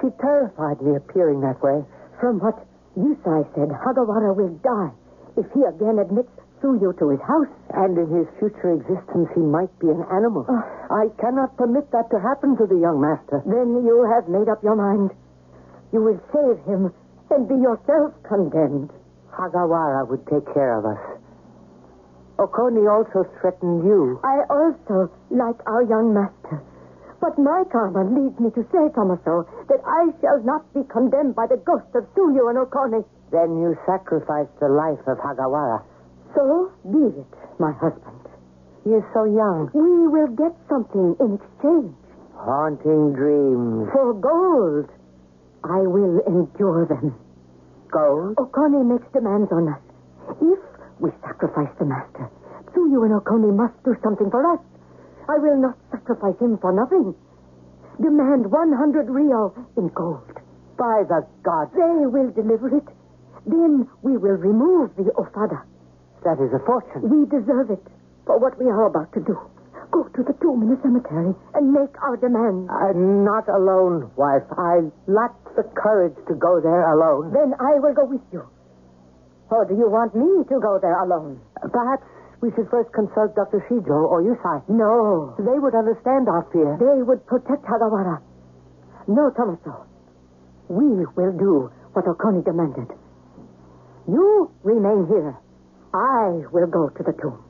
She 0.00 0.08
terrified 0.16 0.80
me 0.80 0.96
appearing 0.96 1.44
that 1.44 1.60
way. 1.60 1.84
From 2.18 2.40
what 2.40 2.56
Yusai 2.96 3.44
said, 3.52 3.68
Hagawara 3.68 4.32
will 4.34 4.56
die 4.64 4.96
if 5.36 5.44
he 5.52 5.60
again 5.62 6.00
admits 6.00 6.32
Tsuyu 6.60 6.96
to 6.98 7.10
his 7.10 7.20
house. 7.20 7.52
And 7.70 7.98
in 7.98 8.08
his 8.08 8.26
future 8.40 8.72
existence, 8.72 9.28
he 9.34 9.44
might 9.44 9.70
be 9.78 9.90
an 9.90 10.02
animal. 10.10 10.46
Ah. 10.48 10.64
I 10.90 11.12
cannot 11.20 11.56
permit 11.56 11.90
that 11.92 12.10
to 12.10 12.18
happen 12.18 12.56
to 12.56 12.66
the 12.66 12.80
young 12.80 12.98
master. 13.00 13.44
Then 13.44 13.84
you 13.84 14.08
have 14.08 14.26
made 14.26 14.48
up 14.48 14.64
your 14.64 14.74
mind. 14.74 15.12
You 15.92 16.02
will 16.02 16.20
save 16.32 16.64
him 16.64 16.90
and 17.30 17.46
be 17.46 17.54
yourself 17.60 18.16
condemned. 18.24 18.90
Hagawara 19.36 20.08
would 20.08 20.26
take 20.26 20.48
care 20.54 20.78
of 20.80 20.86
us. 20.86 21.02
Okoni 22.38 22.88
also 22.88 23.28
threatened 23.40 23.84
you. 23.84 24.18
I 24.24 24.42
also 24.48 25.10
like 25.30 25.60
our 25.66 25.82
young 25.82 26.14
master. 26.14 26.62
But 27.20 27.38
my 27.38 27.64
karma 27.70 28.04
leads 28.06 28.38
me 28.38 28.50
to 28.54 28.62
say, 28.70 28.88
Tomaso, 28.94 29.46
that 29.68 29.82
I 29.84 30.10
shall 30.20 30.40
not 30.44 30.62
be 30.72 30.84
condemned 30.84 31.34
by 31.34 31.46
the 31.46 31.56
ghost 31.58 31.90
of 31.94 32.06
Tsuyu 32.14 32.48
and 32.48 32.58
Okoni. 32.58 33.04
Then 33.32 33.58
you 33.58 33.76
sacrificed 33.86 34.54
the 34.60 34.68
life 34.68 35.02
of 35.06 35.18
Hagawara. 35.18 35.82
So 36.34 36.70
be 36.86 37.10
it, 37.18 37.34
my 37.58 37.72
husband. 37.72 38.22
He 38.84 38.90
is 38.90 39.02
so 39.12 39.24
young. 39.24 39.68
We 39.74 40.06
will 40.08 40.28
get 40.28 40.54
something 40.68 41.16
in 41.18 41.34
exchange. 41.42 41.94
Haunting 42.36 43.12
dreams. 43.14 43.90
For 43.92 44.14
gold. 44.14 44.88
I 45.64 45.82
will 45.82 46.22
endure 46.24 46.86
them. 46.86 47.18
Gold? 47.90 48.36
Okoni 48.36 48.86
makes 48.86 49.10
demands 49.12 49.50
on 49.50 49.68
us. 49.68 49.82
If 50.40 50.60
we 51.00 51.10
sacrifice 51.26 51.74
the 51.78 51.84
master, 51.84 52.30
Tsuyu 52.70 53.02
and 53.04 53.18
Okoni 53.20 53.50
must 53.54 53.74
do 53.82 53.96
something 54.04 54.30
for 54.30 54.46
us. 54.54 54.60
I 55.28 55.36
will 55.38 55.60
not 55.60 55.76
sacrifice 55.90 56.40
him 56.40 56.58
for 56.58 56.72
nothing. 56.72 57.14
Demand 58.00 58.50
100 58.50 59.06
ryo 59.08 59.52
in 59.76 59.88
gold. 59.88 60.24
By 60.78 61.04
the 61.04 61.26
gods. 61.42 61.72
They 61.74 62.06
will 62.06 62.30
deliver 62.30 62.68
it. 62.76 62.88
Then 63.44 63.88
we 64.02 64.16
will 64.16 64.38
remove 64.38 64.94
the 64.96 65.10
Ofuda. 65.18 65.62
That 66.24 66.40
is 66.40 66.52
a 66.54 66.62
fortune. 66.64 67.08
We 67.10 67.26
deserve 67.26 67.70
it 67.70 67.84
for 68.24 68.38
what 68.38 68.58
we 68.58 68.66
are 68.66 68.86
about 68.86 69.12
to 69.14 69.20
do. 69.20 69.36
Go 69.90 70.04
to 70.04 70.22
the 70.22 70.36
tomb 70.40 70.62
in 70.62 70.68
the 70.68 70.80
cemetery 70.82 71.34
and 71.54 71.72
make 71.72 71.96
our 72.02 72.16
demands. 72.16 72.68
I'm 72.70 73.24
not 73.24 73.48
alone, 73.48 74.10
wife. 74.16 74.44
I 74.52 74.88
lack 75.06 75.32
the 75.56 75.64
courage 75.74 76.16
to 76.28 76.34
go 76.34 76.60
there 76.60 76.92
alone. 76.92 77.32
Then 77.32 77.54
I 77.58 77.80
will 77.80 77.94
go 77.94 78.04
with 78.04 78.20
you. 78.32 78.44
Or 79.50 79.64
do 79.64 79.74
you 79.74 79.88
want 79.88 80.14
me 80.14 80.44
to 80.44 80.60
go 80.60 80.78
there 80.80 81.02
alone? 81.02 81.40
Perhaps 81.72 82.04
we 82.40 82.50
should 82.54 82.68
first 82.70 82.92
consult 82.92 83.34
Dr. 83.34 83.58
Shijo 83.68 84.06
or 84.06 84.22
Yusai. 84.22 84.62
No. 84.68 85.34
They 85.38 85.58
would 85.58 85.74
understand 85.74 86.28
our 86.28 86.46
fear. 86.52 86.78
They 86.78 87.02
would 87.02 87.26
protect 87.26 87.64
Hagawara. 87.66 88.22
No, 89.08 89.30
Tomaso. 89.34 89.86
We 90.68 91.04
will 91.16 91.32
do 91.32 91.70
what 91.92 92.04
Okoni 92.04 92.44
demanded. 92.44 92.86
You 94.06 94.50
remain 94.62 95.06
here. 95.08 95.34
I 95.92 96.44
will 96.52 96.68
go 96.68 96.90
to 96.90 97.02
the 97.02 97.12
tomb. 97.18 97.42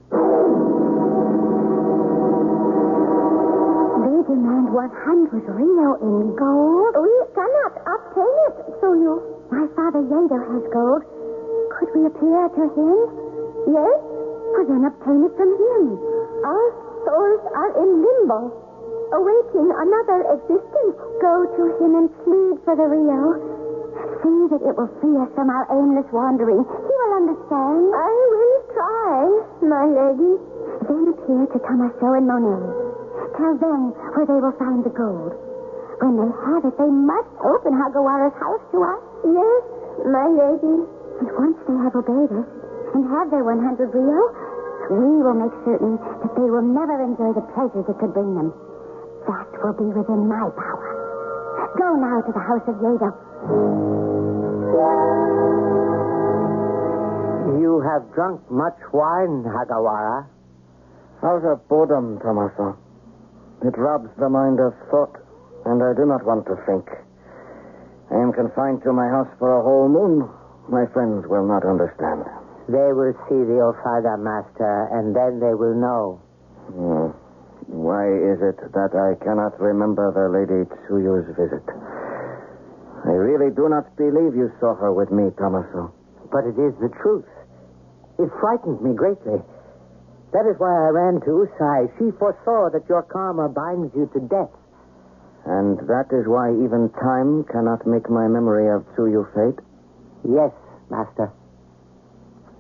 They 4.00 4.18
demand 4.32 4.72
100 4.72 5.48
ryo 5.52 5.88
in 6.00 6.36
gold. 6.38 6.94
We 6.96 7.14
cannot 7.34 7.74
obtain 7.84 8.36
it, 8.48 8.54
Tsuyu. 8.80 9.20
My 9.50 9.66
father 9.76 10.00
Yedo 10.00 10.38
has 10.38 10.64
gold. 10.72 11.02
Could 11.76 11.90
we 11.94 12.06
appear 12.06 12.48
to 12.56 12.64
him? 12.72 12.98
Yes? 13.74 14.07
Well, 14.54 14.66
then 14.66 14.84
obtain 14.88 15.20
it 15.28 15.34
from 15.36 15.50
him. 15.54 15.82
Our 16.44 16.66
souls 17.04 17.42
are 17.52 17.72
in 17.82 17.90
limbo, 18.00 18.40
awaiting 19.12 19.68
another 19.70 20.18
existence. 20.34 20.96
Go 21.20 21.34
to 21.46 21.62
him 21.78 21.92
and 21.94 22.08
plead 22.24 22.56
for 22.64 22.74
the 22.74 22.86
ryo. 22.88 23.38
See 24.22 24.40
that 24.50 24.62
it 24.62 24.74
will 24.74 24.90
free 24.98 25.16
us 25.18 25.30
from 25.34 25.50
our 25.50 25.66
aimless 25.70 26.08
wandering. 26.12 26.64
He 26.64 26.94
will 26.94 27.14
understand. 27.22 27.82
I 27.92 28.12
will 28.32 28.56
try, 28.72 29.14
my 29.62 29.84
lady. 29.86 30.32
Then 30.88 31.12
appear 31.12 31.44
to 31.54 31.58
Tomaso 31.58 32.08
and 32.18 32.26
Monet. 32.26 32.64
Tell 33.36 33.54
them 33.58 33.94
where 34.14 34.26
they 34.26 34.40
will 34.40 34.56
find 34.58 34.82
the 34.82 34.90
gold. 34.90 35.34
When 36.02 36.14
they 36.14 36.30
have 36.30 36.64
it, 36.64 36.74
they 36.78 36.90
must 36.90 37.30
open 37.42 37.74
Hagawara's 37.74 38.34
house 38.38 38.64
to 38.72 38.78
us. 38.82 39.02
Yes, 39.26 39.62
my 40.06 40.26
lady. 40.30 40.86
And 41.18 41.28
once 41.34 41.58
they 41.66 41.78
have 41.82 41.94
obeyed 41.94 42.30
us 42.30 42.57
and 42.94 43.04
have 43.10 43.30
their 43.30 43.44
100 43.44 43.92
ryo, 43.92 44.22
we 44.88 45.20
will 45.20 45.36
make 45.36 45.52
certain 45.64 46.00
that 46.00 46.32
they 46.36 46.48
will 46.48 46.64
never 46.64 46.96
enjoy 47.02 47.32
the 47.36 47.44
pleasures 47.52 47.84
it 47.88 47.98
could 48.00 48.14
bring 48.14 48.34
them. 48.34 48.52
That 49.28 49.48
will 49.60 49.76
be 49.76 49.88
within 49.92 50.28
my 50.28 50.48
power. 50.56 50.88
Go 51.76 51.94
now 52.00 52.24
to 52.24 52.32
the 52.32 52.40
house 52.40 52.64
of 52.64 52.80
Yedo. 52.80 53.12
You 57.60 57.80
have 57.84 58.08
drunk 58.14 58.40
much 58.50 58.78
wine, 58.92 59.44
Hagawara. 59.44 60.26
Out 61.22 61.44
of 61.44 61.68
boredom, 61.68 62.18
Tomaso. 62.20 62.76
It 63.62 63.76
robs 63.76 64.08
the 64.18 64.28
mind 64.28 64.60
of 64.60 64.72
thought, 64.90 65.20
and 65.66 65.82
I 65.82 65.92
do 65.92 66.06
not 66.06 66.24
want 66.24 66.46
to 66.46 66.56
think. 66.64 66.88
I 68.10 68.14
am 68.14 68.32
confined 68.32 68.82
to 68.84 68.92
my 68.92 69.08
house 69.08 69.28
for 69.38 69.52
a 69.52 69.62
whole 69.62 69.88
moon. 69.88 70.30
My 70.70 70.86
friends 70.94 71.26
will 71.28 71.46
not 71.46 71.66
understand. 71.66 72.24
They 72.68 72.92
will 72.92 73.16
see 73.28 73.40
the 73.48 73.64
Ofuda 73.64 74.20
master, 74.20 74.92
and 74.92 75.16
then 75.16 75.40
they 75.40 75.56
will 75.56 75.72
know. 75.72 76.20
Hmm. 76.68 77.16
Why 77.72 78.04
is 78.12 78.40
it 78.44 78.60
that 78.60 78.92
I 78.92 79.16
cannot 79.24 79.56
remember 79.60 80.12
the 80.12 80.28
Lady 80.28 80.68
Tsuyu's 80.84 81.32
visit? 81.32 81.64
I 83.08 83.16
really 83.16 83.54
do 83.54 83.68
not 83.68 83.96
believe 83.96 84.36
you 84.36 84.52
saw 84.60 84.74
her 84.76 84.92
with 84.92 85.10
me, 85.10 85.32
Tomaso. 85.40 85.92
But 86.30 86.44
it 86.44 86.60
is 86.60 86.76
the 86.76 86.92
truth. 87.00 87.24
It 88.18 88.28
frightened 88.40 88.82
me 88.82 88.92
greatly. 88.92 89.40
That 90.32 90.44
is 90.44 90.60
why 90.60 90.68
I 90.68 90.92
ran 90.92 91.20
to 91.24 91.48
Yusai. 91.48 91.88
She 91.96 92.12
foresaw 92.20 92.68
that 92.68 92.84
your 92.88 93.02
karma 93.02 93.48
binds 93.48 93.94
you 93.96 94.10
to 94.12 94.20
death. 94.28 94.52
And 95.46 95.78
that 95.88 96.12
is 96.12 96.28
why 96.28 96.52
even 96.52 96.92
time 97.00 97.44
cannot 97.48 97.86
make 97.86 98.10
my 98.10 98.28
memory 98.28 98.68
of 98.68 98.84
Tsuyu 98.92 99.24
fate? 99.32 99.64
Yes, 100.28 100.52
Master. 100.90 101.32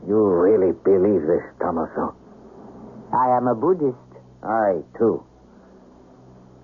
You 0.08 0.24
really 0.24 0.72
believe 0.72 1.20
this, 1.28 1.44
Tomaso? 1.60 2.16
I 3.12 3.36
am 3.36 3.46
a 3.46 3.54
Buddhist. 3.54 4.08
I, 4.42 4.80
too. 4.96 5.20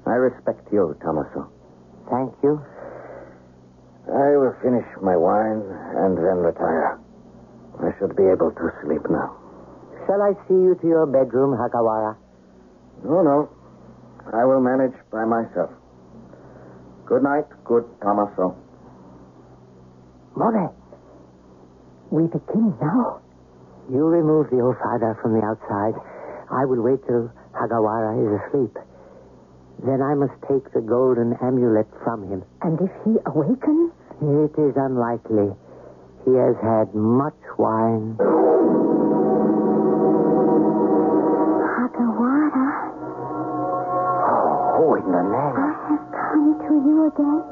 I 0.07 0.16
respect 0.16 0.72
you, 0.72 0.97
Tomaso. 1.05 1.53
Thank 2.09 2.32
you. 2.42 2.57
I 4.09 4.32
will 4.40 4.57
finish 4.64 4.86
my 5.03 5.14
wine 5.16 5.61
and 5.61 6.16
then 6.16 6.40
retire. 6.40 6.99
I 7.84 7.92
should 7.99 8.16
be 8.16 8.24
able 8.32 8.49
to 8.51 8.66
sleep 8.80 9.05
now. 9.11 9.36
Shall 10.07 10.22
I 10.22 10.32
see 10.49 10.57
you 10.57 10.78
to 10.80 10.86
your 10.86 11.05
bedroom, 11.05 11.53
Hagawara? 11.53 12.16
No, 13.05 13.20
no. 13.20 13.49
I 14.32 14.45
will 14.47 14.61
manage 14.61 14.97
by 15.12 15.26
myself. 15.26 15.68
Good 17.05 17.22
night, 17.22 17.45
good 17.64 17.84
Tomaso. 18.01 18.57
More. 20.34 20.74
We 22.11 22.22
begin 22.24 22.72
now. 22.80 23.20
You 23.93 24.07
remove 24.09 24.49
the 24.51 24.61
father 24.82 25.16
from 25.20 25.35
the 25.39 25.45
outside. 25.45 25.95
I 26.51 26.64
will 26.64 26.80
wait 26.82 27.05
till 27.07 27.30
Hagawara 27.53 28.16
is 28.16 28.41
asleep. 28.49 28.76
Then 29.85 30.01
I 30.01 30.14
must 30.14 30.32
take 30.49 30.72
the 30.72 30.80
golden 30.80 31.35
amulet 31.43 31.87
from 32.03 32.26
him. 32.28 32.43
And 32.62 32.80
if 32.80 32.91
he 33.05 33.16
awakens? 33.26 33.93
It 34.22 34.55
is 34.57 34.72
unlikely. 34.76 35.53
He 36.24 36.32
has 36.32 36.57
had 36.62 36.95
much 36.95 37.37
wine. 37.59 38.16
Hagawara, 41.76 42.68
Oh, 44.24 44.80
oh 44.80 44.95
in 44.97 45.12
the 45.12 45.24
name. 45.28 45.57
I 45.61 45.72
have 45.93 46.07
come 46.09 46.57
to 46.64 46.72
you 46.89 46.97
again. 47.12 47.43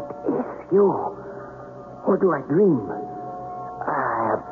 It 0.00 0.08
is 0.40 0.72
you. 0.72 0.88
Or 2.06 2.16
do 2.16 2.32
I 2.32 2.40
dream? 2.48 2.88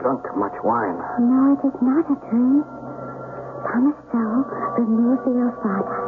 Drunk 0.01 0.22
much 0.36 0.55
wine. 0.62 0.99
No, 1.18 1.59
it 1.59 1.62
is 1.66 1.76
not 1.82 2.07
a 2.07 2.16
dream. 2.30 2.62
Tomaso 3.66 4.24
removed 4.78 5.24
the 5.26 5.34
Ofuda, 5.51 5.99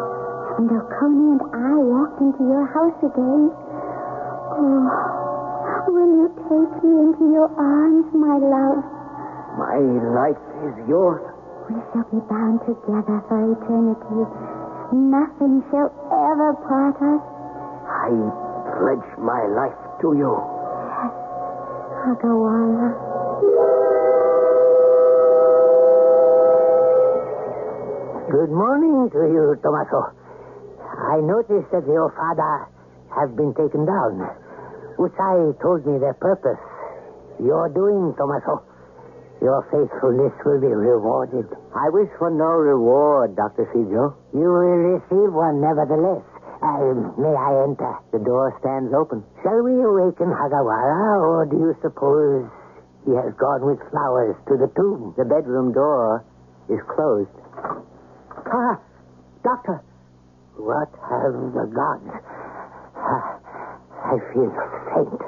and 0.59 0.70
Okoni 0.70 1.26
and 1.35 1.43
I 1.51 1.74
walked 1.74 2.20
into 2.20 2.43
your 2.47 2.66
house 2.70 2.99
again. 3.03 3.51
Oh, 4.55 5.91
will 5.91 6.12
you 6.22 6.28
take 6.47 6.74
me 6.85 6.93
into 7.11 7.35
your 7.35 7.51
arms, 7.59 8.07
my 8.14 8.39
love? 8.39 8.85
My 9.59 9.78
life 10.14 10.45
is 10.62 10.74
yours. 10.89 11.22
We 11.68 11.76
shall 11.91 12.07
be 12.14 12.22
bound 12.31 12.61
together 12.62 13.18
for 13.26 13.39
eternity. 13.59 14.22
Nothing 14.95 15.62
shall 15.70 15.91
ever 16.11 16.55
part 16.66 16.97
us. 17.03 17.22
I 17.91 18.11
pledge 18.78 19.09
my 19.18 19.43
life 19.51 19.78
to 20.03 20.14
you. 20.14 20.35
Hagawara. 22.07 23.09
Good 28.30 28.53
morning 28.53 29.09
to 29.11 29.20
you, 29.32 29.57
Tomaso. 29.64 30.12
I 30.84 31.20
noticed 31.24 31.72
that 31.72 31.86
your 31.88 32.12
father 32.12 32.68
have 33.16 33.34
been 33.36 33.55
taken 33.57 33.86
down. 33.88 34.20
Yusai 35.01 35.57
told 35.64 35.86
me 35.88 35.99
their 35.99 36.14
purpose. 36.20 36.61
Your 37.41 37.68
doing, 37.72 38.12
Tomaso. 38.20 38.61
Your 39.41 39.64
faithfulness 39.72 40.36
will 40.45 40.61
be 40.61 40.68
rewarded. 40.68 41.49
I 41.74 41.88
wish 41.88 42.11
for 42.18 42.28
no 42.30 42.61
reward, 42.61 43.36
Dr. 43.36 43.64
Shijo. 43.72 44.12
You 44.36 44.49
will 44.53 45.01
receive 45.01 45.32
one 45.32 45.64
nevertheless. 45.64 46.20
Uh, 46.61 46.93
may 47.16 47.32
I 47.32 47.64
enter? 47.64 47.97
The 48.12 48.20
door 48.20 48.53
stands 48.61 48.93
open. 48.93 49.24
Shall 49.43 49.64
we 49.64 49.80
awaken 49.80 50.28
Hagawara, 50.28 51.24
or 51.24 51.49
do 51.49 51.57
you 51.57 51.72
suppose 51.80 52.45
he 53.05 53.12
has 53.14 53.32
gone 53.34 53.64
with 53.64 53.78
flowers 53.90 54.36
to 54.48 54.57
the 54.57 54.68
tomb? 54.76 55.14
The 55.16 55.24
bedroom 55.24 55.72
door 55.72 56.24
is 56.68 56.80
closed. 56.94 57.30
Ah, 58.46 58.78
Doctor. 59.42 59.82
What 60.57 60.90
have 61.09 61.32
the 61.57 61.66
gods? 61.72 62.11
Ah, 62.96 63.38
I 64.05 64.18
feel 64.32 64.53
faint. 64.92 65.20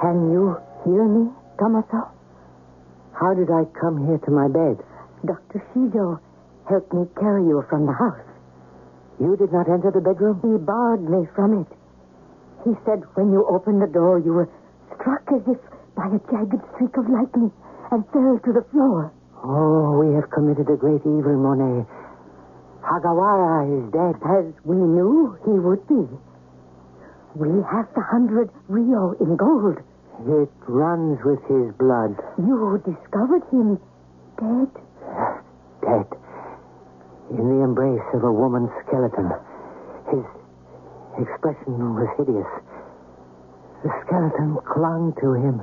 Can 0.00 0.32
you 0.32 0.56
hear 0.84 1.04
me, 1.06 1.30
Tomaso? 1.58 2.10
How 3.14 3.34
did 3.34 3.50
I 3.50 3.64
come 3.78 4.06
here 4.06 4.18
to 4.18 4.30
my 4.30 4.48
bed? 4.48 4.82
Dr. 5.24 5.62
Shijo 5.70 6.18
helped 6.68 6.92
me 6.92 7.06
carry 7.20 7.44
you 7.46 7.64
from 7.70 7.86
the 7.86 7.92
house. 7.92 8.26
You 9.22 9.36
did 9.38 9.52
not 9.54 9.70
enter 9.70 9.94
the 9.94 10.02
bedroom? 10.02 10.42
He 10.42 10.58
barred 10.58 11.06
me 11.06 11.28
from 11.38 11.62
it. 11.62 11.70
He 12.66 12.74
said 12.84 13.06
when 13.14 13.30
you 13.30 13.46
opened 13.46 13.80
the 13.80 13.86
door, 13.86 14.18
you 14.18 14.34
were 14.34 14.50
struck 14.98 15.22
as 15.30 15.46
if 15.46 15.58
by 15.94 16.10
a 16.10 16.18
jagged 16.26 16.58
streak 16.74 16.96
of 16.98 17.06
lightning 17.06 17.52
and 17.94 18.02
fell 18.10 18.40
to 18.42 18.52
the 18.52 18.66
floor. 18.74 19.12
Oh, 19.44 20.02
we 20.02 20.14
have 20.18 20.30
committed 20.30 20.66
a 20.70 20.76
great 20.76 21.06
evil, 21.06 21.38
Monet. 21.38 21.86
Hagawara 22.82 23.62
is 23.70 23.92
dead. 23.94 24.18
As 24.26 24.50
we 24.64 24.74
knew 24.74 25.38
he 25.46 25.54
would 25.54 25.86
be. 25.86 26.02
We 27.38 27.62
have 27.70 27.86
the 27.94 28.02
hundred 28.02 28.50
ryo 28.68 29.14
in 29.22 29.36
gold. 29.36 29.78
It 30.26 30.50
runs 30.66 31.18
with 31.24 31.42
his 31.46 31.72
blood. 31.78 32.18
You 32.38 32.82
discovered 32.84 33.42
him 33.50 33.78
dead. 34.38 34.70
Yes, 35.06 35.42
Dead. 35.82 36.21
In 37.38 37.48
the 37.48 37.64
embrace 37.64 38.04
of 38.14 38.24
a 38.24 38.32
woman's 38.32 38.70
skeleton. 38.86 39.30
His 40.10 40.24
expression 41.18 41.94
was 41.96 42.08
hideous. 42.18 42.48
The 43.82 43.90
skeleton 44.04 44.58
clung 44.68 45.12
to 45.20 45.32
him. 45.34 45.62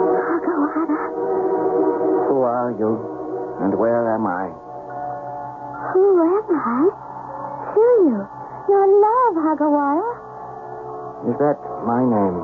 Hagawara, 0.00 0.98
Who 2.28 2.36
are 2.42 2.70
you? 2.78 2.90
And 3.62 3.74
where 3.78 4.14
am 4.14 4.26
I? 4.26 4.46
who 5.92 6.04
am 6.22 6.48
I? 6.54 6.82
Shiryu, 7.72 8.20
your 8.68 8.86
love, 9.04 9.34
Hagawara. 9.44 10.10
Is 11.28 11.36
that 11.38 11.58
my 11.86 12.02
name? 12.04 12.38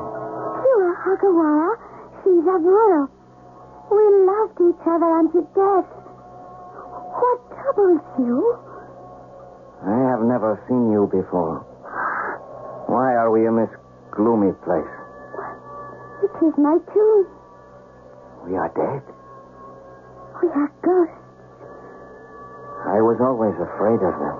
You 0.63 0.75
are 0.85 0.95
Hagawara. 1.05 1.69
Shinzaburo. 2.23 3.09
We 3.91 4.03
loved 4.27 4.57
each 4.61 4.83
other 4.87 5.09
unto 5.17 5.41
death. 5.55 5.89
What 7.17 7.39
troubles 7.55 8.03
you? 8.19 8.57
I 9.85 9.97
have 10.11 10.21
never 10.25 10.59
seen 10.67 10.91
you 10.91 11.07
before. 11.07 11.63
Why 12.87 13.15
are 13.15 13.31
we 13.31 13.45
in 13.47 13.55
this 13.55 13.69
gloomy 14.11 14.53
place? 14.63 14.93
It 16.23 16.33
is 16.45 16.53
my 16.57 16.77
tomb. 16.93 17.27
We 18.47 18.55
are 18.57 18.71
dead. 18.73 19.03
We 20.41 20.49
are 20.49 20.71
ghosts. 20.81 21.23
I 22.87 23.01
was 23.03 23.19
always 23.19 23.55
afraid 23.59 23.99
of 24.01 24.15
them. 24.17 24.37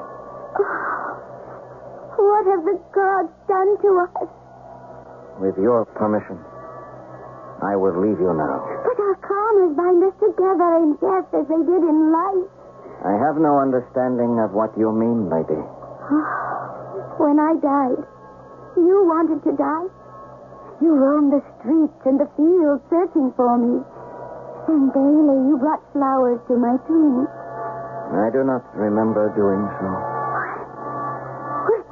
Oh, 2.17 2.23
what 2.23 2.45
have 2.47 2.63
the 2.65 2.79
gods 2.95 3.33
done 3.47 3.77
to 3.81 3.89
us? 4.07 4.29
With 5.39 5.57
your 5.57 5.85
permission, 5.85 6.39
I 7.61 7.75
will 7.75 7.93
leave 7.99 8.19
you 8.19 8.33
now. 8.33 8.63
But 8.85 8.96
karmas 9.57 9.75
bind 9.75 10.03
us 10.03 10.13
together 10.21 10.77
in 10.85 10.93
death 11.01 11.25
as 11.33 11.47
they 11.49 11.61
did 11.65 11.81
in 11.83 12.11
life. 12.11 12.45
I 13.05 13.13
have 13.17 13.37
no 13.37 13.57
understanding 13.59 14.39
of 14.39 14.53
what 14.53 14.77
you 14.77 14.91
mean, 14.91 15.29
lady. 15.29 15.61
When 17.17 17.39
I 17.41 17.57
died, 17.57 18.05
you 18.77 19.01
wanted 19.09 19.41
to 19.49 19.57
die. 19.57 19.89
You 20.81 20.93
roamed 20.93 21.33
the 21.33 21.41
streets 21.57 21.97
and 22.05 22.21
the 22.21 22.29
fields 22.37 22.83
searching 22.89 23.33
for 23.33 23.57
me. 23.57 23.81
And 24.69 24.93
daily 24.93 25.37
you 25.49 25.57
brought 25.57 25.81
flowers 25.93 26.37
to 26.47 26.53
my 26.57 26.77
tomb. 26.85 27.25
I 27.25 28.29
do 28.29 28.45
not 28.45 28.61
remember 28.77 29.33
doing 29.33 29.65
so. 29.81 29.89
What, 31.65 31.83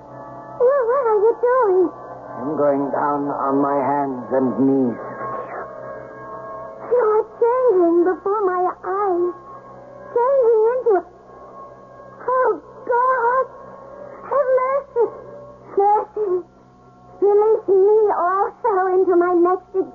what, 0.61 0.81
what 0.85 1.05
are 1.09 1.19
you 1.25 1.33
doing? 1.41 1.89
I'm 2.37 2.53
going 2.53 2.85
down 2.93 3.25
on 3.33 3.55
my 3.57 3.77
hands 3.81 4.29
and 4.29 4.47
knees. 4.61 5.14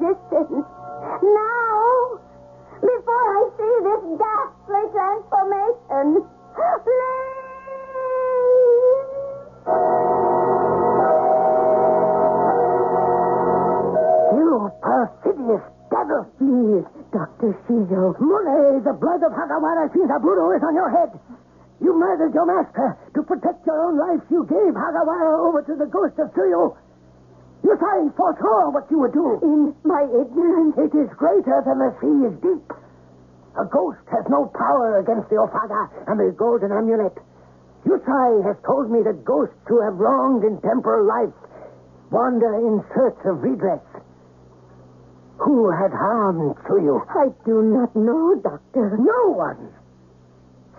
existence. 0.01 0.65
Now, 1.21 2.21
before 2.81 3.27
I 3.37 3.43
see 3.57 3.75
this 3.85 4.03
ghastly 4.17 4.85
transformation, 4.97 6.25
please. 6.81 7.61
You 14.37 14.71
perfidious 14.83 15.65
devil! 15.91 16.25
Please, 16.39 16.87
Dr. 17.13 17.53
Shijo. 17.67 18.15
Mule, 18.21 18.81
the 18.81 18.93
blood 18.95 19.23
of 19.23 19.33
Hagawara 19.33 19.89
Shinzaburo 19.93 20.57
is 20.57 20.63
on 20.63 20.75
your 20.75 20.91
head. 20.91 21.11
You 21.81 21.99
murdered 21.99 22.35
your 22.35 22.47
master. 22.47 22.97
To 23.15 23.23
protect 23.23 23.67
your 23.67 23.81
own 23.89 23.99
life, 23.99 24.23
you 24.31 24.45
gave 24.49 24.75
Hagawara 24.75 25.49
over 25.49 25.63
to 25.63 25.75
the 25.77 25.87
ghost 25.87 26.19
of 26.19 26.33
Tsuyu. 26.35 26.77
Thought 27.63 28.03
he 28.03 28.11
foresaw 28.17 28.71
what 28.71 28.91
you 28.91 28.99
would 29.01 29.13
do. 29.13 29.39
In 29.43 29.75
my 29.85 30.05
ignorance. 30.05 30.77
It 30.77 30.95
is 30.97 31.09
greater 31.17 31.63
than 31.65 31.79
the 31.79 31.93
sea 32.01 32.27
is 32.29 32.35
deep. 32.41 32.73
A 33.59 33.65
ghost 33.65 34.05
has 34.13 34.25
no 34.29 34.47
power 34.55 34.99
against 34.99 35.29
the 35.29 35.37
Ofuda 35.37 35.89
and 36.07 36.21
the 36.21 36.33
golden 36.37 36.73
amulet. 36.73 37.17
Yusai 37.85 38.45
has 38.45 38.57
told 38.67 38.91
me 38.91 39.03
that 39.03 39.25
ghosts 39.25 39.57
who 39.67 39.81
have 39.81 39.97
wronged 39.97 40.45
in 40.45 40.61
temporal 40.61 41.05
life 41.07 41.35
wander 42.11 42.55
in 42.55 42.85
search 42.95 43.19
of 43.25 43.43
redress. 43.43 43.81
Who 45.39 45.71
had 45.71 45.91
harmed 45.91 46.57
you? 46.69 47.03
I 47.09 47.33
do 47.45 47.63
not 47.63 47.97
know, 47.97 48.35
Doctor. 48.37 48.99
No 48.99 49.33
one. 49.33 49.73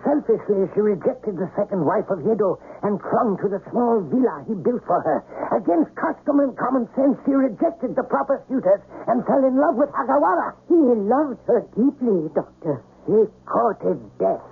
Selfishly, 0.02 0.66
she 0.74 0.80
rejected 0.82 1.38
the 1.38 1.46
second 1.54 1.86
wife 1.86 2.10
of 2.10 2.26
Yedo 2.26 2.58
and 2.82 2.98
clung 2.98 3.38
to 3.38 3.48
the 3.48 3.62
small 3.70 4.02
villa 4.02 4.42
he 4.50 4.54
built 4.54 4.82
for 4.82 4.98
her. 4.98 5.22
Against 5.54 5.94
custom 5.94 6.40
and 6.42 6.58
common 6.58 6.90
sense, 6.98 7.14
she 7.24 7.30
rejected 7.30 7.94
the 7.94 8.02
proper 8.02 8.42
suitors 8.50 8.82
and 9.06 9.22
fell 9.26 9.44
in 9.46 9.54
love 9.54 9.78
with 9.78 9.90
Hagawara. 9.94 10.58
He 10.66 10.74
loved 10.74 11.38
her 11.46 11.62
deeply, 11.78 12.26
Doctor. 12.34 12.82
He 13.06 13.14
courted 13.46 14.02
death, 14.18 14.42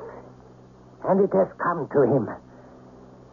and 1.11 1.19
it 1.19 1.35
has 1.35 1.51
come 1.59 1.89
to 1.99 2.03
him, 2.07 2.31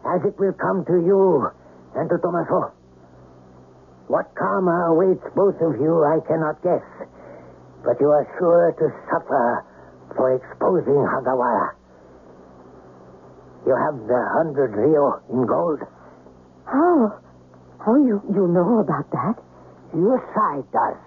as 0.06 0.20
it 0.26 0.34
will 0.38 0.54
come 0.58 0.84
to 0.86 0.98
you 0.98 1.46
and 1.94 2.10
to 2.10 2.18
Tomaso. 2.18 2.74
What 4.08 4.34
karma 4.34 4.90
awaits 4.90 5.22
both 5.36 5.60
of 5.62 5.78
you, 5.78 6.02
I 6.02 6.18
cannot 6.26 6.62
guess, 6.62 6.86
but 7.84 8.00
you 8.00 8.10
are 8.10 8.26
sure 8.38 8.74
to 8.74 8.86
suffer 9.06 9.64
for 10.16 10.34
exposing 10.34 10.98
Hagawara. 10.98 11.77
You 13.66 13.74
have 13.74 13.96
the 14.06 14.20
hundred 14.38 14.72
ryo 14.76 15.20
in 15.30 15.46
gold. 15.46 15.80
How? 16.66 17.18
How 17.84 17.96
you, 17.96 18.20
you 18.34 18.46
know 18.48 18.80
about 18.80 19.10
that? 19.10 19.34
Your 19.94 20.20
side 20.34 20.66
does. 20.72 21.00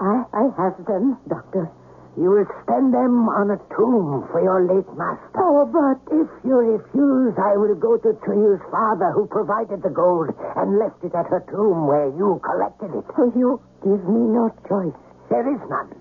I, 0.00 0.24
I 0.32 0.44
have 0.56 0.76
them, 0.86 1.18
Doctor. 1.28 1.70
You 2.16 2.32
will 2.32 2.48
spend 2.64 2.94
them 2.96 3.28
on 3.28 3.52
a 3.52 3.60
tomb 3.76 4.24
for 4.32 4.40
your 4.40 4.64
late 4.64 4.88
master. 4.96 5.36
Oh, 5.36 5.68
but 5.68 6.00
if 6.08 6.28
you 6.48 6.56
refuse, 6.56 7.36
I 7.36 7.60
will 7.60 7.76
go 7.76 8.00
to 8.00 8.16
Tsuyu's 8.24 8.64
father 8.72 9.12
who 9.12 9.26
provided 9.28 9.82
the 9.82 9.92
gold 9.92 10.32
and 10.56 10.78
left 10.78 11.04
it 11.04 11.12
at 11.12 11.28
her 11.28 11.44
tomb 11.52 11.86
where 11.86 12.08
you 12.08 12.40
collected 12.40 12.96
it. 12.96 13.04
Oh, 13.20 13.28
you 13.36 13.60
give 13.84 14.00
me 14.08 14.32
no 14.32 14.48
choice. 14.64 14.96
There 15.28 15.44
is 15.44 15.60
none. 15.68 15.92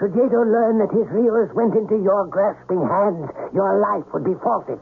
Should 0.00 0.16
Yedo 0.16 0.40
learn 0.48 0.78
that 0.80 0.88
his 0.96 1.04
ryos 1.12 1.52
went 1.52 1.76
into 1.76 2.00
your 2.00 2.24
grasping 2.24 2.80
hands, 2.80 3.28
your 3.52 3.84
life 3.84 4.08
would 4.14 4.24
be 4.24 4.32
forfeit. 4.40 4.80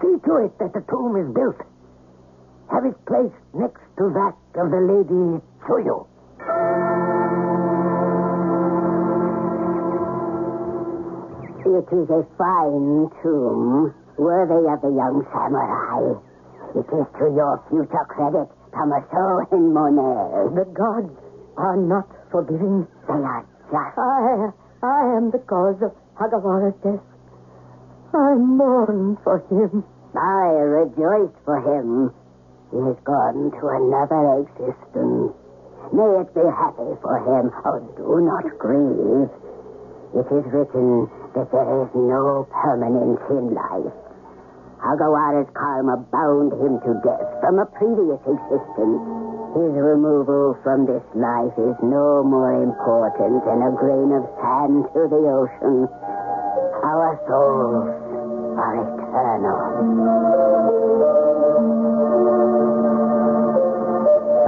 See 0.00 0.16
to 0.16 0.48
it 0.48 0.56
that 0.58 0.72
the 0.72 0.80
tomb 0.88 1.12
is 1.20 1.28
built. 1.36 1.60
Have 2.72 2.86
it 2.88 2.96
placed 3.04 3.36
next 3.52 3.84
to 4.00 4.08
that 4.16 4.32
of 4.56 4.72
the 4.72 4.80
Lady 4.80 5.44
Tsuyu. 5.60 6.08
It 11.68 11.88
is 11.92 12.08
a 12.08 12.24
fine 12.40 13.12
tomb, 13.20 13.92
worthy 14.16 14.72
of 14.72 14.80
the 14.80 14.88
young 14.88 15.20
samurai. 15.36 16.16
It 16.80 16.88
is 16.88 17.06
to 17.20 17.28
your 17.28 17.60
future 17.68 18.06
credit, 18.08 18.48
Tomaso 18.72 19.44
and 19.52 19.74
Monet. 19.74 20.56
The 20.56 20.64
gods 20.72 21.12
are 21.58 21.76
not 21.76 22.08
forgiving. 22.30 22.88
They 23.06 23.20
are 23.20 23.46
I, 23.72 24.52
I 24.82 25.16
am 25.16 25.30
the 25.30 25.38
cause 25.38 25.80
of 25.82 25.92
Hagawara's 26.20 26.76
death. 26.84 27.00
I 28.12 28.34
mourn 28.36 29.16
for 29.24 29.40
him. 29.48 29.84
I 30.14 30.52
rejoice 30.60 31.32
for 31.44 31.56
him. 31.56 32.12
He 32.70 32.78
has 32.84 32.96
gone 33.04 33.48
to 33.48 33.64
another 33.72 34.44
existence. 34.44 35.32
May 35.92 36.20
it 36.20 36.28
be 36.34 36.44
happy 36.44 36.92
for 37.00 37.16
him. 37.24 37.48
Oh, 37.64 37.80
do 37.96 38.20
not 38.20 38.44
grieve. 38.60 39.32
It 40.12 40.28
is 40.28 40.44
written 40.52 41.08
that 41.34 41.48
there 41.52 41.82
is 41.84 41.90
no 41.96 42.46
permanence 42.52 43.24
in 43.32 43.54
life. 43.56 43.96
Hagawara's 44.84 45.48
karma 45.56 45.96
bound 46.12 46.52
him 46.52 46.76
to 46.84 46.92
death 47.00 47.28
from 47.40 47.58
a 47.58 47.66
previous 47.66 48.20
existence. 48.20 49.31
His 49.52 49.76
removal 49.76 50.56
from 50.64 50.88
this 50.88 51.04
life 51.12 51.52
is 51.60 51.76
no 51.84 52.24
more 52.24 52.56
important 52.64 53.44
than 53.44 53.60
a 53.60 53.68
grain 53.76 54.08
of 54.16 54.24
sand 54.40 54.88
to 54.96 55.00
the 55.12 55.22
ocean. 55.28 55.92
Our 56.80 57.20
souls 57.28 57.84
are 58.56 58.76
eternal. 58.80 59.60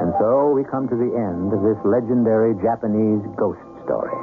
And 0.01 0.11
so 0.17 0.57
we 0.57 0.65
come 0.73 0.89
to 0.89 0.97
the 0.97 1.13
end 1.13 1.53
of 1.53 1.61
this 1.61 1.77
legendary 1.85 2.57
Japanese 2.65 3.21
ghost 3.37 3.61
story. 3.85 4.17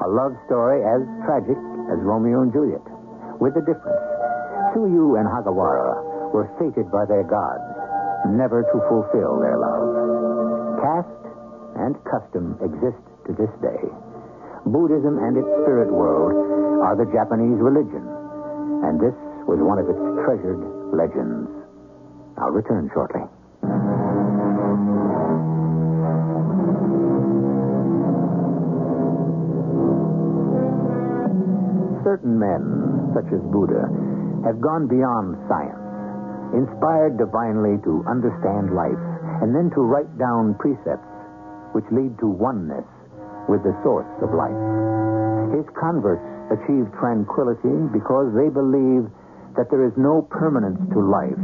A 0.00 0.08
love 0.08 0.32
story 0.48 0.88
as 0.88 1.04
tragic 1.28 1.60
as 1.92 2.00
Romeo 2.00 2.48
and 2.48 2.52
Juliet, 2.56 2.80
with 3.44 3.60
a 3.60 3.64
difference. 3.68 4.08
Tsuyu 4.72 5.20
and 5.20 5.28
Hagawara 5.28 6.32
were 6.32 6.48
fated 6.56 6.88
by 6.88 7.04
their 7.04 7.28
gods 7.28 7.77
never 8.26 8.62
to 8.62 8.76
fulfill 8.88 9.38
their 9.38 9.58
love. 9.58 10.82
Caste 10.82 11.24
and 11.78 11.94
custom 12.04 12.58
exist 12.62 12.98
to 13.26 13.32
this 13.38 13.50
day. 13.62 13.82
Buddhism 14.66 15.18
and 15.22 15.36
its 15.38 15.48
spirit 15.62 15.90
world 15.92 16.34
are 16.82 16.96
the 16.96 17.06
Japanese 17.14 17.58
religion, 17.62 18.02
and 18.84 18.98
this 19.00 19.14
was 19.46 19.58
one 19.62 19.78
of 19.78 19.88
its 19.88 20.02
treasured 20.26 20.60
legends. 20.92 21.48
I'll 22.36 22.50
return 22.50 22.90
shortly. 22.92 23.22
Certain 32.04 32.38
men, 32.38 33.10
such 33.14 33.28
as 33.32 33.40
Buddha, 33.52 33.84
have 34.44 34.60
gone 34.60 34.86
beyond 34.88 35.36
science, 35.48 35.87
inspired 36.54 37.18
divinely 37.18 37.76
to 37.84 38.04
understand 38.08 38.72
life, 38.72 39.00
and 39.44 39.54
then 39.54 39.70
to 39.74 39.84
write 39.84 40.10
down 40.18 40.56
precepts 40.58 41.06
which 41.72 41.84
lead 41.92 42.16
to 42.18 42.26
oneness 42.26 42.86
with 43.48 43.62
the 43.64 43.74
source 43.84 44.08
of 44.24 44.32
life. 44.32 44.56
His 45.52 45.64
converts 45.76 46.24
achieve 46.52 46.88
tranquility 46.96 47.76
because 47.92 48.32
they 48.36 48.48
believe 48.48 49.08
that 49.56 49.68
there 49.72 49.84
is 49.84 49.92
no 49.96 50.22
permanence 50.28 50.80
to 50.92 51.00
life, 51.00 51.40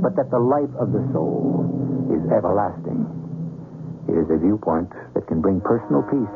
but 0.00 0.16
that 0.16 0.28
the 0.28 0.40
life 0.40 0.72
of 0.80 0.92
the 0.92 1.04
soul 1.12 1.64
is 2.12 2.20
everlasting. 2.32 3.04
It 4.08 4.20
is 4.20 4.28
a 4.28 4.36
viewpoint 4.36 4.92
that 5.16 5.24
can 5.28 5.40
bring 5.40 5.60
personal 5.64 6.04
peace 6.08 6.34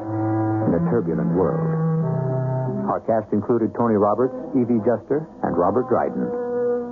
in 0.64 0.72
a 0.72 0.82
turbulent 0.88 1.36
world. 1.36 1.68
Our 2.88 3.04
cast 3.04 3.32
included 3.32 3.76
Tony 3.76 4.00
Roberts, 4.00 4.32
Evie 4.56 4.80
Juster, 4.80 5.28
and 5.44 5.52
Robert 5.56 5.88
Dryden. 5.92 6.47